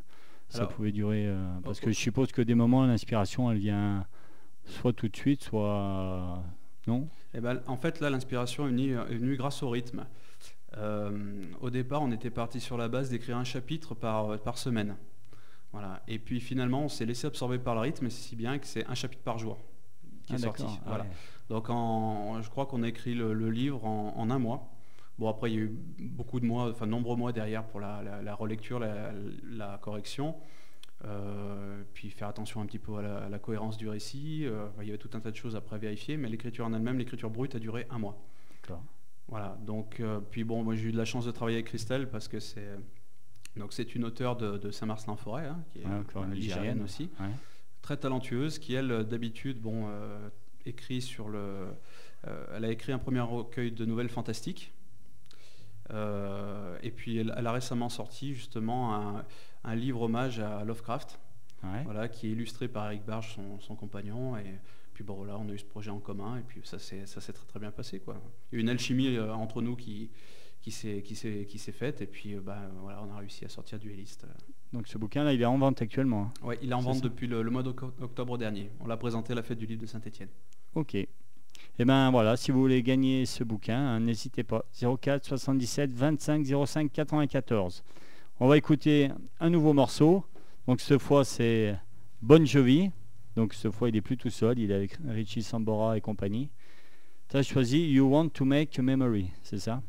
[0.48, 1.28] ça Alors, pouvait durer
[1.64, 4.06] Parce que je suppose que des moments l'inspiration elle vient
[4.66, 6.42] soit tout de suite, soit
[6.86, 7.08] non?
[7.32, 10.06] Et ben, en fait, là, l'inspiration est venue, est venue grâce au rythme.
[10.76, 14.96] Euh, au départ, on était parti sur la base d'écrire un chapitre par, par semaine.
[15.72, 16.02] Voilà.
[16.08, 18.94] Et puis finalement, on s'est laissé absorber par le rythme, si bien que c'est un
[18.94, 19.58] chapitre par jour
[20.26, 20.64] qui Ah, est sorti.
[20.66, 21.04] Ah Voilà.
[21.04, 21.10] ouais.
[21.48, 24.70] Donc en- je crois qu'on a écrit le, le livre en, en un mois.
[25.18, 28.02] Bon après il y a eu beaucoup de mois, enfin nombreux mois derrière pour la,
[28.02, 29.12] la- la relecture, la,
[29.44, 30.34] la correction,
[31.06, 34.46] Euh, puis faire attention un petit peu à la, à la cohérence du récit.
[34.46, 36.96] Euh, il y avait tout un tas de choses après vérifier, mais l'écriture en elle-même,
[36.98, 38.16] l'écriture brute a duré un mois.
[39.28, 39.56] Voilà.
[39.66, 42.28] Donc euh, puis bon, moi j'ai eu de la chance de travailler avec Christelle parce
[42.28, 42.68] que c'est
[43.56, 47.26] donc c'est une auteure de, de Saint-Marcelin-Forêt, hein, qui est Ouais, ligérienne aussi Ouais.
[47.84, 50.30] Très talentueuse qui elle d'habitude bon euh,
[50.64, 51.66] écrit sur le
[52.26, 54.72] euh, elle a écrit un premier recueil de nouvelles fantastiques.
[55.90, 59.26] Euh, et puis elle, elle a récemment sorti justement un,
[59.64, 61.20] un livre hommage à Lovecraft.
[61.62, 61.82] Ouais.
[61.84, 64.36] voilà qui est illustré par Eric Barge son, son compagnon.
[64.38, 64.58] Et
[64.94, 66.38] puis bon voilà on a eu ce projet en commun.
[66.38, 68.16] Et puis ça s'est ça s'est très très bien passé quoi.
[68.50, 70.10] Il y a eu une alchimie euh, entre nous qui
[70.62, 72.00] qui s'est qui s'est qui s'est faite.
[72.00, 74.26] Et puis euh, bah, voilà on a réussi à sortir Dueliste
[74.74, 76.32] Donc ce bouquin là il est en vente actuellement.
[76.42, 76.46] hein.
[76.46, 77.00] Ouais, il est en vente ça.
[77.02, 78.70] depuis le, le mois d'octobre dernier.
[78.80, 80.28] On l'a présenté à la fête du livre de Saint-Étienne.
[80.74, 80.94] Ok.
[80.96, 84.64] Et ben voilà, si vous voulez gagner ce bouquin, hein, n'hésitez pas.
[85.00, 87.82] 04 77 25 05 94.
[88.40, 89.10] On va écouter
[89.40, 90.24] un nouveau morceau.
[90.66, 91.78] Donc cette fois c'est
[92.20, 92.90] Bon Jovi.
[93.36, 96.50] Donc cette fois il est plus tout seul, il est avec Richie Sambora et compagnie.
[97.28, 99.82] Tu as choisi You Want to Make a Memory, c'est ça?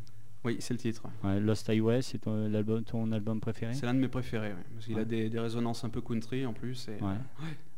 [0.45, 1.03] Oui, c'est le titre.
[1.23, 3.73] Ouais, Lost Highway, c'est ton album, ton album préféré?
[3.73, 6.45] C'est l'un de mes préférés, ouais, parce qu'il a des, des résonances un peu country
[6.45, 6.87] en plus.
[6.87, 7.15] Et, Ouais.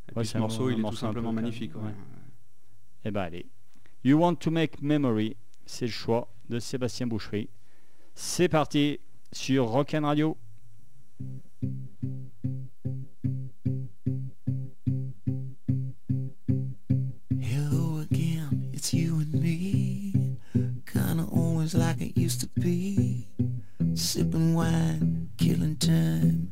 [0.10, 1.76] et puis c'est ce morceau, un il est tout simplement magnifique.
[1.76, 1.82] ouais.
[1.84, 1.94] ouais.
[3.06, 3.46] Eh ben allez.
[4.04, 7.50] You Want to Make Memory, c'est le choix de Sébastien Boucherie.
[8.16, 9.00] C'est parti
[9.32, 10.38] sur Rock'n Radio.
[21.78, 23.28] Like it used to be.
[23.94, 26.52] Sipping wine, killing time.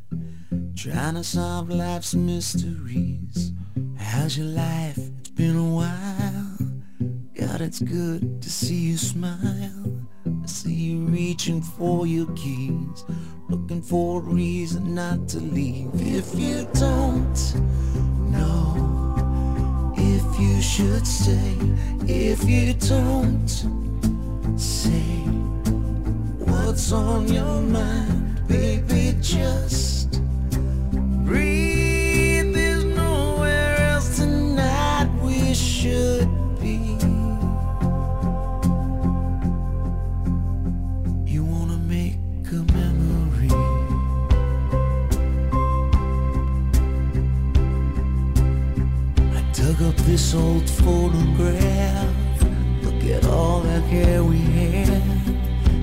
[0.75, 3.51] Trying to solve life's mysteries.
[3.97, 4.97] How's your life?
[5.19, 6.57] It's been a while.
[7.39, 10.05] God, it's good to see you smile.
[10.25, 13.03] I see you reaching for your keys.
[13.49, 15.89] Looking for a reason not to leave.
[15.95, 17.55] If you don't
[18.31, 21.55] know if you should stay
[22.07, 23.84] if you don't
[24.57, 25.19] say
[26.45, 29.17] what's on your mind baby?
[29.21, 29.94] Just
[53.91, 55.01] we had.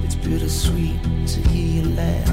[0.04, 2.28] It's bittersweet to hear you laugh.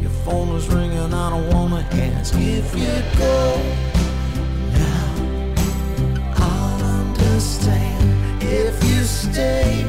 [0.00, 3.60] Your phone was ringing, I don't wanna ask if you'd go.
[4.72, 5.14] Now
[6.36, 9.84] I'll understand if you stay.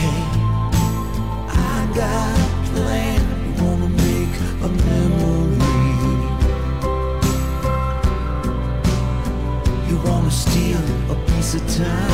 [0.00, 0.24] Hey,
[1.48, 3.20] I got a plan.
[3.44, 5.60] You wanna make a memory.
[9.88, 12.11] You wanna steal a piece of time.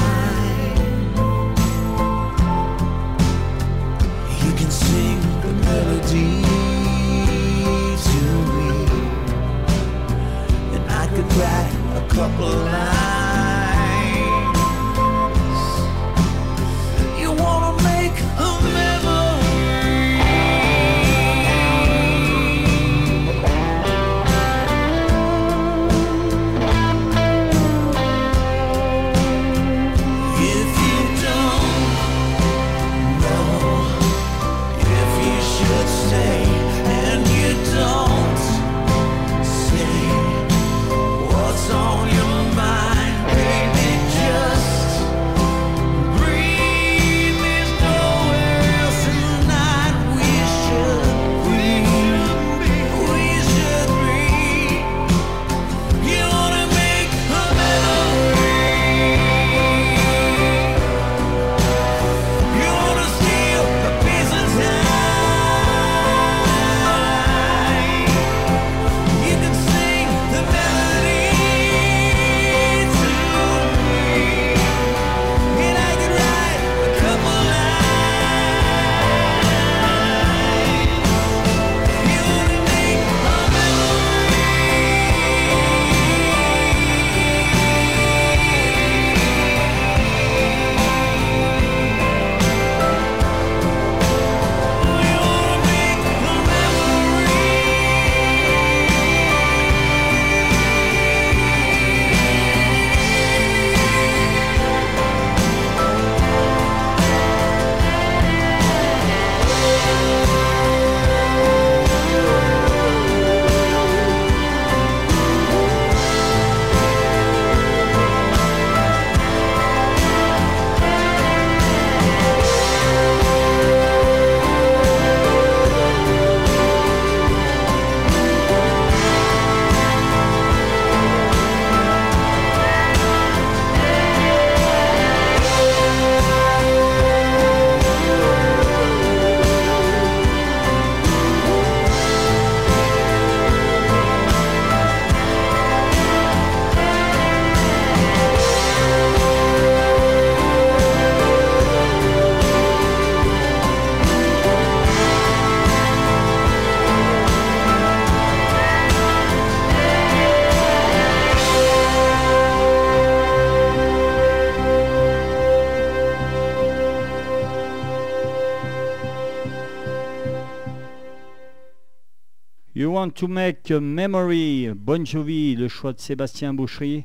[172.99, 177.05] Want to Make Memory, Bon Jovi, le choix de Sébastien Boucherie.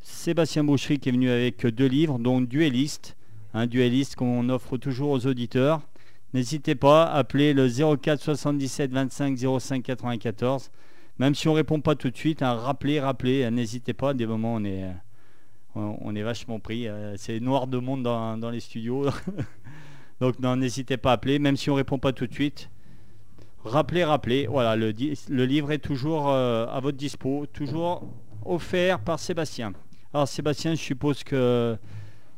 [0.00, 3.16] Sébastien Boucherie qui est venu avec deux livres, dont Dueliste
[3.52, 5.80] un dueliste qu'on offre toujours aux auditeurs.
[6.34, 10.70] N'hésitez pas à appeler le 04 77 25 05 94.
[11.18, 14.14] Même si on répond pas tout de suite, hein, rappelez, rappelez, euh, n'hésitez pas.
[14.14, 14.92] Des moments, on est, euh,
[15.74, 16.86] on est vachement pris.
[16.86, 19.06] euh, C'est noir de monde dans, dans les studios.
[20.20, 22.70] Donc n'hésitez pas à appeler, même si on répond pas tout de suite.
[23.68, 24.46] Rappelez, rappelez.
[24.46, 24.90] Voilà, le,
[25.44, 28.04] livre est toujours euh, à votre dispo, toujours
[28.44, 29.72] offert par Sébastien.
[30.12, 31.76] Alors Sébastien, je suppose que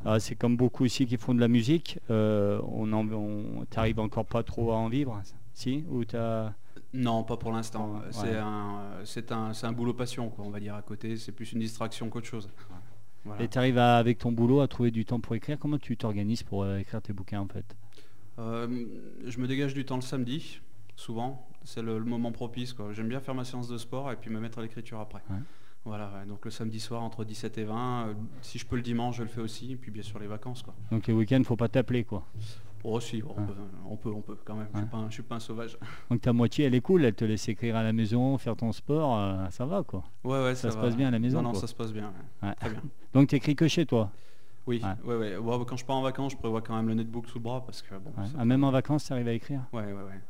[0.05, 1.99] ah, c'est comme beaucoup ici qui font de la musique.
[2.11, 5.20] euh, on en, on, t'arrives encore pas trop à en vivre,
[5.53, 6.53] si Ou t'as
[6.95, 8.01] Non, pas pour l'instant.
[8.22, 8.41] Ouais.
[9.05, 11.16] C'est un, boulot passion, quoi, on va dire à côté.
[11.16, 12.49] C'est plus une distraction qu'autre chose.
[13.24, 13.43] Voilà.
[13.43, 15.59] Et tu arrives avec ton boulot à trouver du temps pour écrire.
[15.59, 17.76] Comment tu t'organises pour euh, écrire tes bouquins en fait?
[18.39, 18.87] Euh,
[19.26, 20.61] je me dégage du temps le samedi,
[21.01, 21.46] souvent.
[21.64, 22.72] C'est le, le moment propice.
[22.72, 22.92] quoi.
[22.92, 25.22] J'aime bien faire ma séance de sport et puis me mettre à l'écriture après.
[25.30, 25.36] Ouais.
[25.84, 26.26] Voilà, ouais.
[26.26, 28.07] donc le samedi soir entre 17 et 20.
[28.09, 29.72] euh, si je peux le dimanche, je le fais aussi.
[29.72, 30.62] Et puis bien sûr les vacances.
[30.62, 30.74] Quoi.
[30.90, 32.24] Donc les week-ends, faut pas t'appeler quoi.
[32.82, 33.53] Oh si, on, peut,
[33.90, 34.68] on peut, on peut quand même.
[34.72, 34.82] Je Ouais.
[34.84, 35.78] suis pas un- je suis pas un sauvage.
[36.11, 37.05] Donc ta moitié, elle est cool.
[37.05, 40.03] Elle te laisse écrire à la maison, faire ton sport, euh, ça va quoi.
[40.24, 40.82] Ouais, ouais, Ça se va.
[40.82, 41.61] passe bien à la maison, Non, non, quoi.
[41.61, 42.11] ça se passe bien.
[42.42, 42.55] ouais.
[42.55, 42.82] Très bien.
[43.14, 44.11] Donc t'écris que chez toi.
[44.66, 45.14] Oui, Ouais.
[45.14, 45.36] ouais.
[45.36, 47.62] Ouais, quand je pars en vacances, je prévois quand même le netbook sous le bras
[47.64, 48.12] parce que bon.
[48.38, 50.20] Ah, même en vacances, tu arrives à écrire Ouais, ouais, ouais.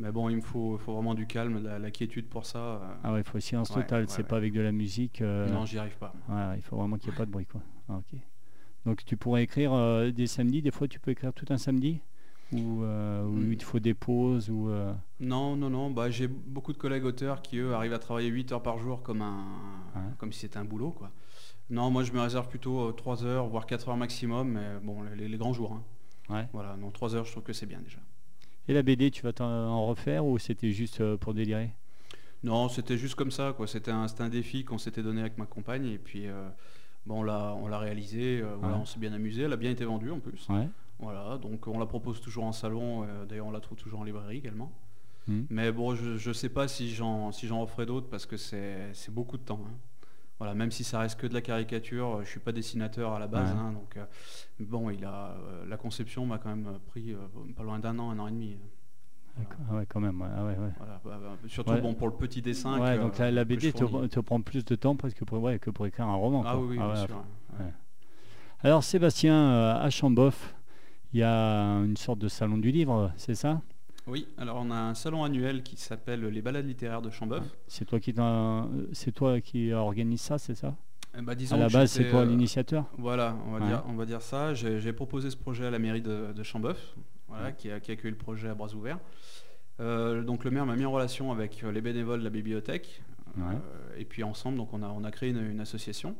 [0.00, 2.58] Mais bon, il me faut, faut vraiment du calme, de la, la quiétude pour ça.
[2.58, 4.02] euh, Ah ouais, il faut silence Ouais, total.
[4.02, 4.28] ouais, c'est ouais.
[4.28, 5.20] pas avec de la musique.
[5.22, 6.12] euh, Non, j'y arrive pas.
[6.56, 7.60] il faut vraiment qu'il n'y ait pas de bruit quoi.
[7.88, 8.18] Ah, ok.
[8.86, 10.62] Donc tu pourrais écrire euh, des samedis.
[10.62, 12.00] Des fois, tu peux écrire tout un samedi?
[12.52, 13.52] Ou euh, Mm.
[13.52, 14.70] il te faut des pauses ou.
[15.20, 15.90] Non, non, non.
[15.90, 19.02] Bah, j'ai beaucoup de collègues auteurs qui, eux, arrivent à travailler 8 heures par jour
[19.02, 19.44] comme, un,
[20.16, 20.92] comme si c'était un boulot.
[20.92, 21.10] Quoi.
[21.70, 25.28] Non, moi, je me réserve plutôt 3 heures, voire 4 heures maximum, mais bon, les,
[25.28, 25.72] les grands jours.
[25.72, 25.82] hein.
[26.34, 26.48] Ouais.
[26.54, 27.98] Voilà, non, 3 heures, je trouve que c'est bien déjà.
[28.68, 31.70] Et la BD, tu vas t'en en refaire ou c'était juste euh, pour délirer?
[32.44, 33.66] Non, c'était juste comme ça, quoi.
[33.66, 36.48] C'était un, défi qu'on s'était donné avec ma compagne, et puis, euh,
[37.06, 38.82] bon, on l'a, on l'a réalisé, euh, voilà, Ouais.
[38.82, 40.46] on s'est bien amusé, elle a bien été vendue en plus.
[40.48, 40.68] Ouais.
[41.00, 44.04] Voilà, donc on la propose toujours en salon, euh, d'ailleurs on la trouve toujours en
[44.04, 44.72] librairie également.
[45.28, 45.46] Mhm.
[45.50, 49.14] Mais bon, je ne sais pas si j'en si referai d'autres parce que c'est c'est
[49.14, 49.60] beaucoup de temps.
[49.64, 49.74] hein.
[50.38, 53.18] Voilà, même si ça reste que de la caricature, euh, je suis pas dessinateur à
[53.18, 53.58] la base, Ouais.
[53.58, 54.04] hein, donc euh,
[54.60, 57.14] bon, il a euh, la conception m'a quand même pris
[57.56, 58.56] pas loin d'un an, un an et demi.
[59.36, 59.58] D'accord.
[59.70, 60.20] Ah ouais, quand même.
[60.20, 60.28] ouais.
[60.36, 60.70] Ah ouais, ouais.
[60.78, 62.78] Voilà, bah, bah, surtout bon pour le petit dessin.
[62.78, 66.16] Que, donc la, BD te, prend plus de temps presque pour, que pour écrire un
[66.16, 66.42] roman.
[66.44, 66.60] Ah quoi.
[66.60, 67.24] oui, oui, Ah bien sûr.
[68.60, 70.56] Alors Sébastien, euh, à Chamboff,
[71.12, 73.62] il y a une sorte de salon du livre, c'est ça?
[74.08, 77.44] Oui, alors on a un salon annuel qui s'appelle les balades littéraires de Chamboeuf.
[77.66, 78.14] C'est toi qui
[78.92, 80.74] c'est toi qui organise ça, c'est ça?
[81.16, 82.86] Eh bah, disons À la base, c'est toi euh, l'initiateur?
[82.96, 83.66] Voilà, on va, Ouais.
[83.66, 84.54] dire, on va dire ça.
[84.54, 86.94] J'ai proposé ce projet à la mairie de, de Chamboeuf,
[87.28, 87.54] voilà, Ouais.
[87.56, 88.98] qui, a, qui accueille le projet à bras ouverts.
[89.80, 93.02] Euh, donc le maire m'a mis en relation avec euh, les bénévoles de la bibliothèque.
[93.36, 93.42] Ouais.
[93.54, 96.16] Euh, et puis ensemble, donc on a, on a créé une, une association.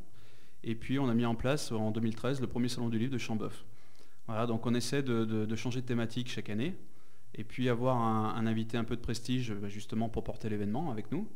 [0.64, 3.18] Et puis on a mis en place en 2013 le premier salon du livre de
[3.18, 3.64] Chamboeuf.
[4.26, 6.76] Voilà, donc on essaie de, de- de changer de thématique chaque année.
[7.34, 10.90] Et puis avoir un, un invité un peu de prestige euh, justement pour porter l'événement
[10.90, 11.28] avec nous.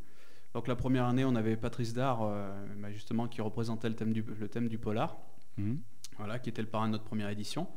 [0.55, 4.12] Donc la première année, on avait Patrice Dard, euh, bah, justement, qui représentait le thème
[4.12, 5.18] du, le thème du polar
[5.59, 5.80] Mhm.
[6.16, 7.68] voilà, qui était le parrain de notre première édition.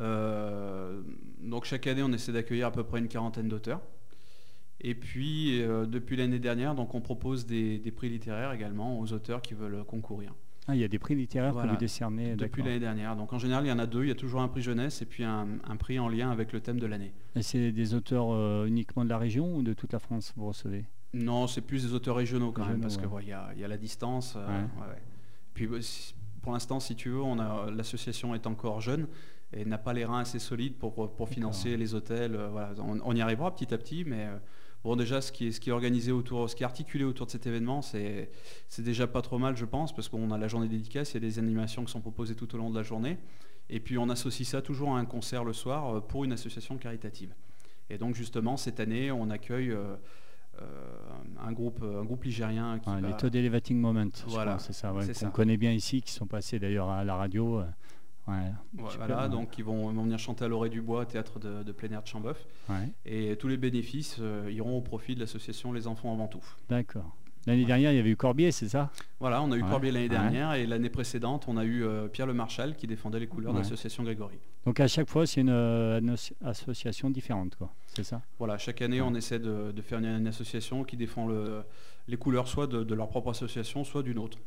[0.00, 1.02] Euh,
[1.40, 3.80] donc chaque année, on essaie d'accueillir à peu près une quarantaine d'auteurs.
[4.80, 9.12] Et puis, euh, depuis l'année dernière, donc on propose des, des prix littéraires également aux
[9.12, 10.34] auteurs qui veulent concourir.
[10.68, 11.68] Ah, il y a des prix littéraires Voilà.
[11.68, 12.34] que vous décernez.
[12.34, 13.14] Depuis l'année dernière.
[13.14, 14.02] Donc en général, il y en a deux.
[14.04, 16.52] Il y a toujours un prix jeunesse et puis un, un prix en lien avec
[16.52, 17.12] le thème de l'année.
[17.36, 20.46] Et c'est des auteurs euh, uniquement de la région ou de toute la France vous
[20.46, 20.84] recevez?
[21.14, 23.14] Non, c'est plus des auteurs régionaux quand même, parce que ouais.
[23.14, 24.34] ouais, il y, a- il y a la distance.
[24.36, 25.00] euh, Ouais.
[25.54, 29.06] Puis si- pour l'instant, si tu veux, on a l'association est encore jeune
[29.52, 32.34] et n'a pas les reins assez solides pour, pour financer les hôtels.
[32.34, 32.72] euh, voilà.
[32.80, 34.36] on, on y arrivera petit à petit, mais euh,
[34.86, 37.26] bon, déjà, ce qui est, ce qui est organisé autour, ce qui est articulé autour
[37.26, 38.30] de cet événement, c'est
[38.68, 41.16] c'est déjà pas trop mal, je pense, parce qu'on a la journée dédicace, il y
[41.16, 43.18] a des animations qui sont proposées tout au long de la journée,
[43.68, 46.78] et puis on associe ça toujours à un concert le soir euh, pour une association
[46.78, 47.34] caritative.
[47.90, 49.96] Et donc justement, cette année, on accueille euh,
[50.62, 50.64] euh,
[51.44, 54.92] un, groupe, un groupe ligérien qui Ouais, va- Les Todd Elevating Moment, Voilà, c'est ça,
[54.92, 57.62] ouais, qu'on connaît bien ici, qui sont passés d'ailleurs à la radio.
[58.28, 59.28] Ouais, voilà, ouais.
[59.28, 62.08] donc ils vont, venir chanter à l'orée du bois, théâtre de, de plein air de
[62.08, 62.44] Chamboeuf.
[62.68, 66.44] ouais, Et tous les bénéfices euh, iront au profit de l'association Les Enfants avant tout.
[66.68, 67.16] D'accord.
[67.46, 68.90] L'année dernière, il y avait eu Corbier, c'est ça?
[69.20, 72.26] Voilà, on a eu Corbier l'année dernière et l'année précédente, on a eu euh, Pierre
[72.26, 74.38] Le Marchal qui défendait les couleurs de l'association Grégory.
[74.64, 77.72] Donc à chaque fois, c'est une, euh, une association différente, quoi.
[77.94, 78.20] C'est ça?
[78.40, 81.62] Voilà, chaque année, on essaie de, de faire une, une association qui défend le-
[82.08, 84.38] les couleurs soit de, de leur propre association, soit d'une autre.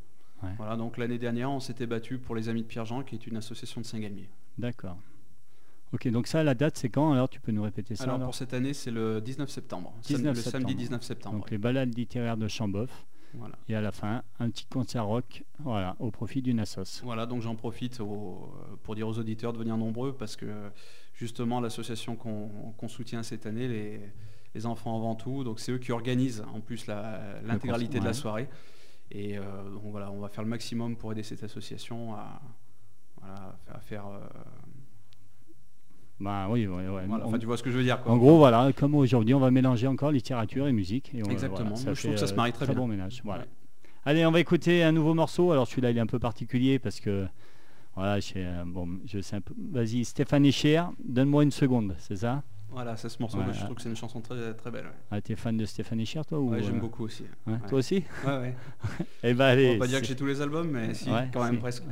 [0.44, 0.50] Ouais.
[0.58, 3.38] Voilà, donc l'année dernière, on s'était battu pour les Amis de Pierre-Jean, qui est une
[3.38, 4.30] association de Saint-Galmier.
[4.58, 4.98] D'accord.
[5.92, 8.28] Ok, donc ça, la date, c'est quand Alors, tu peux nous répéter ça Alors alors
[8.28, 9.94] pour cette année, c'est le 19 septembre.
[10.02, 10.78] Sam- 19 le samedi septembre.
[10.78, 11.36] 19 septembre.
[11.38, 13.06] Donc les balades littéraires de Chamboff.
[13.34, 13.56] Voilà.
[13.68, 17.02] Et à la fin, un petit concert rock, voilà, au profit d'une assos.
[17.04, 18.52] Voilà, donc j'en profite au-
[18.84, 20.48] pour dire aux auditeurs de venir nombreux parce que
[21.14, 24.00] justement l'association qu'on soutient cette année, les,
[24.56, 28.50] les enfants avant tout, donc c'est eux qui organisent en plus l'intégralité de la soirée.
[29.12, 29.41] Et euh,
[29.72, 32.41] donc voilà, on va faire le maximum pour aider cette association à,
[33.20, 34.05] voilà, à faire.
[34.07, 34.20] euh,
[36.20, 37.05] Bah oui, ouais, ouais.
[37.07, 38.01] voilà, En- enfin, tu vois ce que je veux dire.
[38.01, 38.12] quoi.
[38.12, 41.12] En gros, voilà, comme aujourd'hui, on va mélanger encore littérature et musique.
[41.16, 41.70] Et on- Exactement.
[41.76, 42.76] voilà, Je trouve que ça se marie très bien.
[42.76, 43.22] bon ménage.
[43.24, 43.43] Voilà.
[43.43, 43.49] Ouais.
[44.05, 45.51] Allez, on va écouter un nouveau morceau.
[45.51, 47.26] Alors celui-là, il est un peu particulier parce que
[47.95, 49.53] voilà, j'ai, euh, bon, je sais un peu.
[49.72, 52.43] Vas-y, Stéphane Cher, donne-moi une seconde, c'est ça?
[52.72, 53.39] Voilà, c'est ce morceau.
[53.39, 53.45] Ouais.
[53.51, 54.86] je trouve que c'est une chanson très, très belle.
[54.86, 54.91] ouais.
[55.11, 57.24] ah, T'es fan de Stéphane Cher, toi ou Ouais, j'aime euh, beaucoup aussi.
[57.67, 58.55] Toi aussi Ouais, ouais.
[59.24, 59.74] Eh ben On allez.
[59.74, 61.84] va pas dire que j'ai tous les albums, mais si, quand même presque.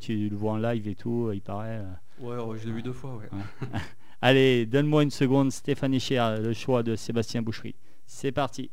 [0.00, 1.80] Tu, le vois en live et tout, il paraît.
[2.20, 2.44] euh.
[2.44, 3.16] Ouais, je l'ai vu deux fois.
[3.16, 3.28] Ouais.
[4.22, 7.76] Allez, donne-moi une seconde, Stéphane Cher, le choix de Sébastien Boucherie.
[8.06, 8.70] C'est parti.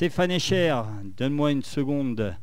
[0.00, 0.80] Stéphane Echer,
[1.18, 2.34] donne-moi une seconde.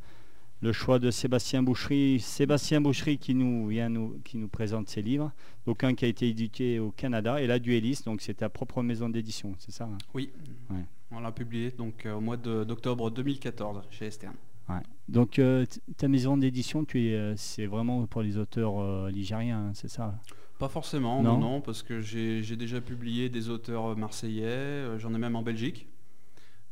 [0.61, 2.19] Le choix de Sébastien Boucherie.
[2.19, 5.31] Sébastien Boucherie qui nous vient nous, qui nous présente ses livres.
[5.65, 8.83] Donc un qui a été édité au Canada et la Dueliste, donc c'est ta propre
[8.83, 9.97] maison d'édition, c'est ça hein?
[10.13, 10.29] Oui.
[10.69, 10.85] Ouais.
[11.09, 14.35] On l'a publié donc euh, au mois d'octobre 2014 chez Esterne.
[14.69, 14.83] Ouais.
[15.09, 15.65] Donc euh,
[15.97, 20.13] ta maison d'édition, euh, c'est vraiment pour les auteurs ligériens, hein, c'est ça?
[20.59, 21.39] Pas forcément, Non.
[21.39, 25.87] non, non, parce que j'ai déjà publié des auteurs marseillais, j'en ai même en Belgique,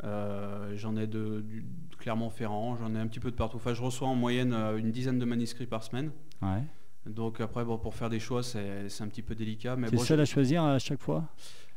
[0.06, 1.66] Euh, j'en ai de, du-
[1.98, 3.58] Clermont-Ferrand, j'en ai un petit peu de partout.
[3.58, 6.12] Enfin, je reçois en moyenne euh, une dizaine de manuscrits par semaine.
[6.42, 6.62] Ouais.
[7.08, 9.76] Donc après, bon, pour faire des choix, c'est c'est un petit peu délicat.
[9.76, 11.24] Mais C'est bon, seul à choisir à chaque fois?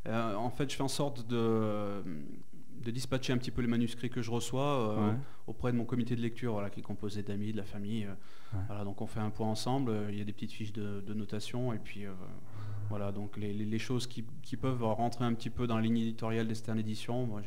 [0.07, 2.03] Euh, en fait, je fais en sorte de,
[2.83, 5.17] de dispatcher un petit peu les manuscrits que je reçois euh, Ouais.
[5.47, 8.07] auprès de mon comité de lecture, voilà, qui est composé d'amis, de la famille.
[8.07, 8.61] Ouais.
[8.69, 9.93] Voilà, donc on fait un point ensemble.
[10.11, 12.05] Il y a des petites fiches de, de notation et puis
[12.89, 15.83] voilà, donc les, les- les choses qui, qui peuvent rentrer un petit peu dans la
[15.83, 17.43] ligne éditoriale d'Esterne Édition, moi,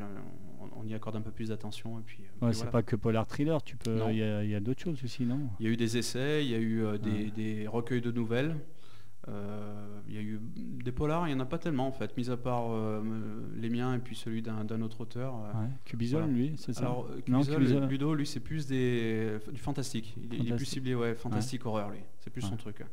[0.76, 2.00] on, y accorde un peu plus d'attention.
[2.00, 2.72] Et puis, euh, Ouais, c'est voilà.
[2.72, 3.98] pas que polar thriller, tu peux.
[4.10, 5.50] Il y a, il y a d'autres choses aussi, non?
[5.60, 7.32] Il y a eu des essais, il y a eu euh, des, Ouais.
[7.36, 8.56] des recueils de nouvelles.
[9.28, 12.18] euh, il y a eu des polars, il n'y en a pas tellement en fait,
[12.18, 12.70] mis à part
[13.56, 15.36] les miens et puis celui d'un d'un autre auteur.
[15.36, 15.68] Ouais.
[15.86, 16.34] Cubisol, Voilà.
[16.36, 16.82] lui, c'est ça?
[16.82, 17.42] Alors, euh, Non.
[17.88, 20.16] Ludo, lui, c'est plus des, du fantastique.
[20.18, 22.00] Il, est- il est plus ciblé, ouais, fantastique horreur, lui.
[22.20, 22.84] C'est plus son truc.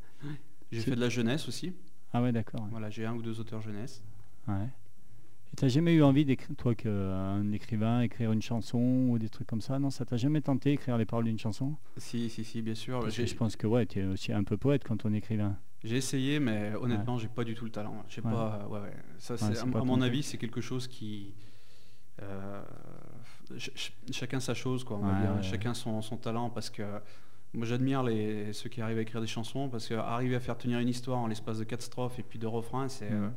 [0.71, 1.73] J'ai fait de la jeunesse aussi.
[2.13, 2.67] Ah ouais, d'accord.
[2.71, 4.03] Voilà, j'ai un ou deux auteurs jeunesse.
[4.47, 4.69] Ouais.
[5.53, 8.79] Et t'as jamais eu envie d'écrire, toi, qu'un écrivain, écrire une chanson
[9.11, 9.79] ou des trucs comme ça?
[9.79, 11.75] Non, ça t'a jamais tenté écrire les paroles d'une chanson?
[11.97, 13.01] Si, si, si, bien sûr.
[13.01, 15.13] Parce que J'ai je pense que ouais, tu es aussi un peu poète quand on
[15.13, 15.57] est écrivain.
[15.85, 18.05] j'ai essayé, mais honnêtement, j'ai pas du tout le talent.
[18.09, 18.31] J'ai Ouais.
[18.33, 18.93] pas, ouais, ouais.
[19.19, 21.35] Ça, Ouais, c'est- c'est à, mon avis, c'est quelque chose qui.
[22.21, 22.63] euh,
[23.51, 24.99] ch- ch- chacun sa chose, quoi.
[24.99, 25.43] on va dire.
[25.43, 26.83] Chacun son, son talent, parce que
[27.55, 30.79] moi, j'admire les ceux qui arrivent à écrire des chansons, parce qu'arriver à faire tenir
[30.81, 33.29] une histoire en l'espace de quatre strophes et puis deux refrains, c'est euh,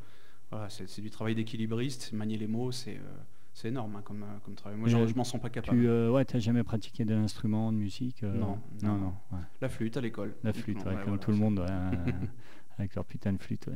[0.51, 2.13] voilà, c'est du travail d'équilibriste.
[2.13, 3.23] Manier les mots, c'est euh,
[3.53, 4.77] c'est énorme hein, comme, euh, comme travail.
[4.77, 5.77] Moi, euh, je m'en sens pas capable.
[5.77, 8.97] Tu euh, ouais, jamais pratiqué d'un instrument de musique euh, Non, non, non.
[8.97, 9.13] non.
[9.33, 9.43] ouais.
[9.61, 10.35] La flûte à l'école.
[10.43, 11.65] La flûte, ouais, comme voilà, tout le monde,
[12.77, 13.69] avec leur putain de flûte.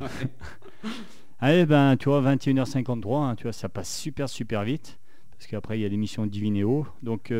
[1.40, 4.98] Allez, ben, tu vois, 21h53, hein, tu vois, ça passe super, super vite.
[5.32, 6.86] Parce qu'après, il y a l'émission Divinéo.
[7.02, 7.32] Donc,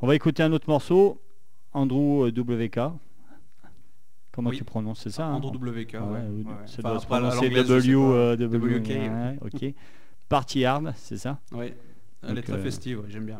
[0.00, 1.20] on va écouter un autre morceau,
[1.72, 2.78] Andrew WK.
[4.32, 4.56] Comment Oui.
[4.56, 6.44] tu prononces, c'est ça hein Andrew WK, Ah ouais, ouais, ouais, oui.
[6.66, 9.74] Ça Enfin, doit se prononcer W, euh, W, WK, ok.
[10.28, 11.76] Party Hard, c'est ça Ouais.
[12.26, 13.38] Elle est très euh, festive, j'aime bien.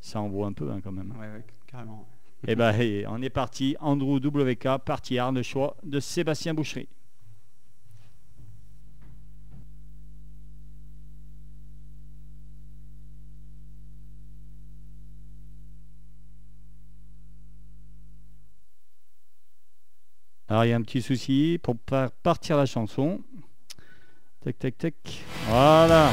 [0.00, 1.12] Ça envoie un peu hein, quand même.
[1.18, 2.06] Ouais, carrément.
[2.46, 3.76] Et ben, hey, on est parti.
[3.80, 6.88] Andrew WK, Party Hard, le choix de Sébastien Boucherie.
[20.48, 23.20] Alors il y a un petit souci pour faire partir la chanson.
[24.42, 24.94] Tac tac tac.
[25.46, 26.10] Voilà.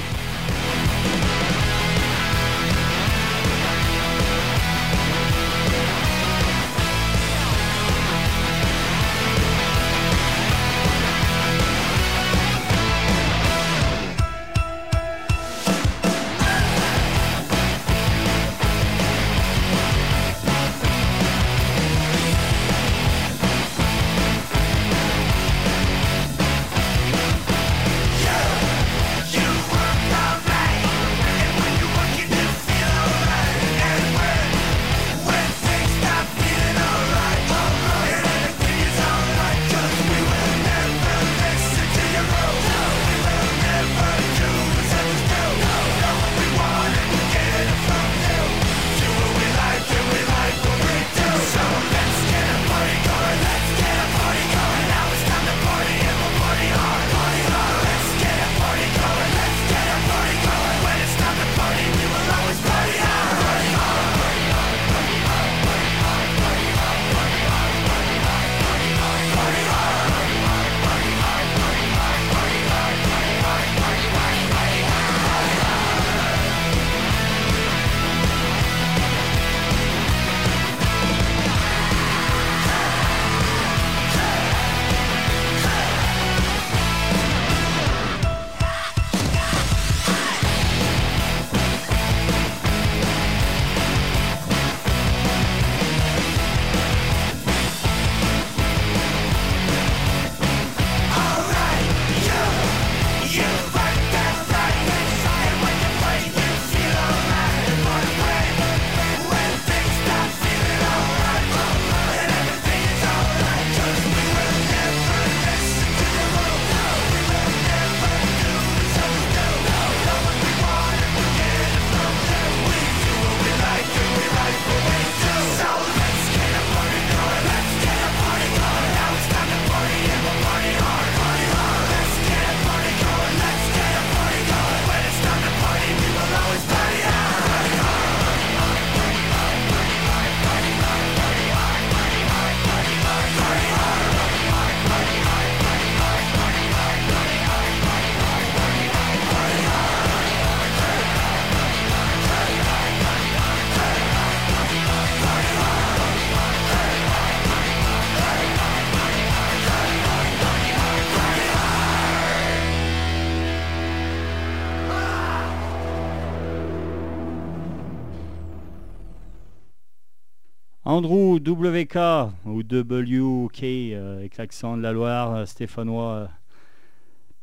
[170.95, 171.97] Andrew WK
[172.45, 176.11] ou WK euh, avec l'accent de la Loire euh, stéphanois.
[176.13, 176.27] euh,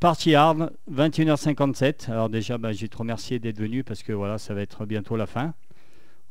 [0.01, 2.11] Party Hard, 21h57.
[2.11, 4.87] Alors déjà, bah, je vais te remercier d'être venu parce que voilà, ça va être
[4.87, 5.53] bientôt la fin.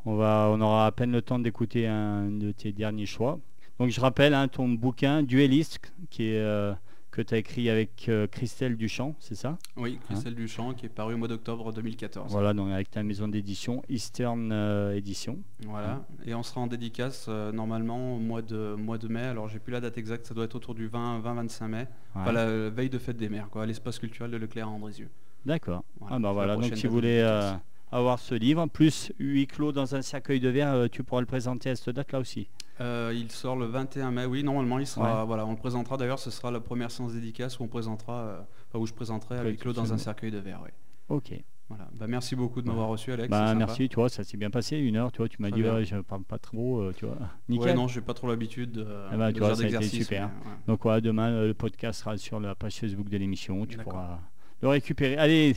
[0.03, 3.39] On, aura à peine le temps d'écouter un de tes derniers choix.
[3.77, 6.73] Donc je rappelle hein, ton bouquin Duelist qui est, euh,
[7.11, 9.57] que tu as écrit avec euh, Christelle Duchamp, c'est ça?
[9.75, 12.31] Oui, Christelle Duchamp qui est paru au mois d'octobre 2014.
[12.31, 15.39] Voilà, donc avec ta maison d'édition Eastern euh, Edition.
[15.65, 16.01] Voilà.
[16.25, 19.23] Et on sera en dédicace euh, normalement au mois de, mois de mai.
[19.23, 21.87] Alors j'ai plus la date exacte, ça doit être autour du 20-25 mai.
[22.15, 22.33] Enfin, Ouais.
[22.33, 25.09] la veille de fête des mers, quoi, à l'espace culturel de Leclerc à Andrézieux.
[25.45, 25.83] D'accord.
[25.99, 27.51] Voilà, ah bah voilà, donc si vous voulez euh,
[27.91, 31.71] avoir ce livre, plus huis clos dans un cercueil de verre, tu pourras le présenter
[31.71, 32.47] à cette date là aussi.
[32.81, 35.27] Euh, il sort le 21 mai, oui, normalement il sera, Ouais.
[35.27, 38.39] voilà, on le présentera d'ailleurs, ce sera la première séance dédicace où on présentera, euh,
[38.69, 40.69] enfin, où je présenterai avec Claude dans un cercueil de verre, oui.
[41.09, 41.33] Ok.
[41.69, 41.87] Voilà.
[41.93, 43.29] Bah, merci beaucoup de m'avoir reçu Alex.
[43.29, 45.63] Bah merci, tu vois, ça s'est bien passé, une heure, tu vois, tu m'as dit
[45.63, 47.17] ouais, je parle pas trop, euh, tu vois.
[47.47, 47.67] Nickel.
[47.67, 49.65] Ouais, non, j'ai pas trop l'habitude de, Eh ben, de tu vois, faire ça a
[49.67, 50.29] été d'exercice, super.
[50.43, 50.57] mais, ouais.
[50.67, 54.19] Donc demain le podcast sera sur la page Facebook de l'émission, tu pourras
[54.61, 55.15] le récupérer.
[55.17, 55.55] Allez,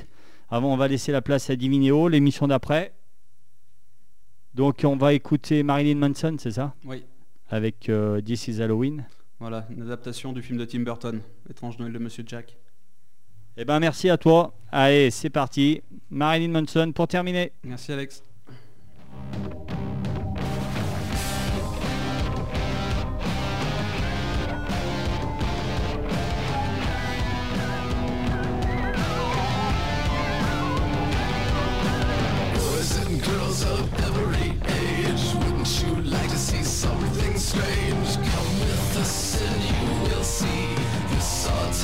[0.50, 2.92] avant on va laisser la place à Divinéo, l'émission d'après.
[4.54, 6.74] Donc on va écouter Marilyn Manson, c'est ça?
[6.84, 7.04] Oui,
[7.54, 9.04] Avec euh, This is Halloween.
[9.38, 12.56] voilà, une adaptation du film de Tim Burton, Étrange Noël de Monsieur Jack.
[13.56, 14.54] Eh ben merci à toi.
[14.72, 15.80] Allez, c'est parti.
[16.10, 17.52] Marilyn Manson pour terminer.
[17.62, 18.24] Merci Alex.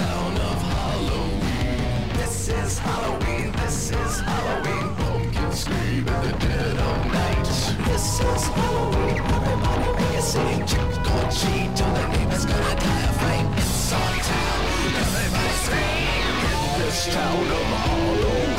[0.01, 2.09] Town of Halloween.
[2.21, 4.87] This is Halloween, this is Halloween.
[4.97, 7.45] Pumpkins scream in the dead of night.
[7.89, 10.63] This is Halloween, everybody make a scene.
[10.71, 13.47] Trick or treat, the neighbor's gonna die of fright.
[13.61, 14.63] It's our town,
[15.05, 16.35] everybody scream.
[16.49, 18.50] In this town of Halloween.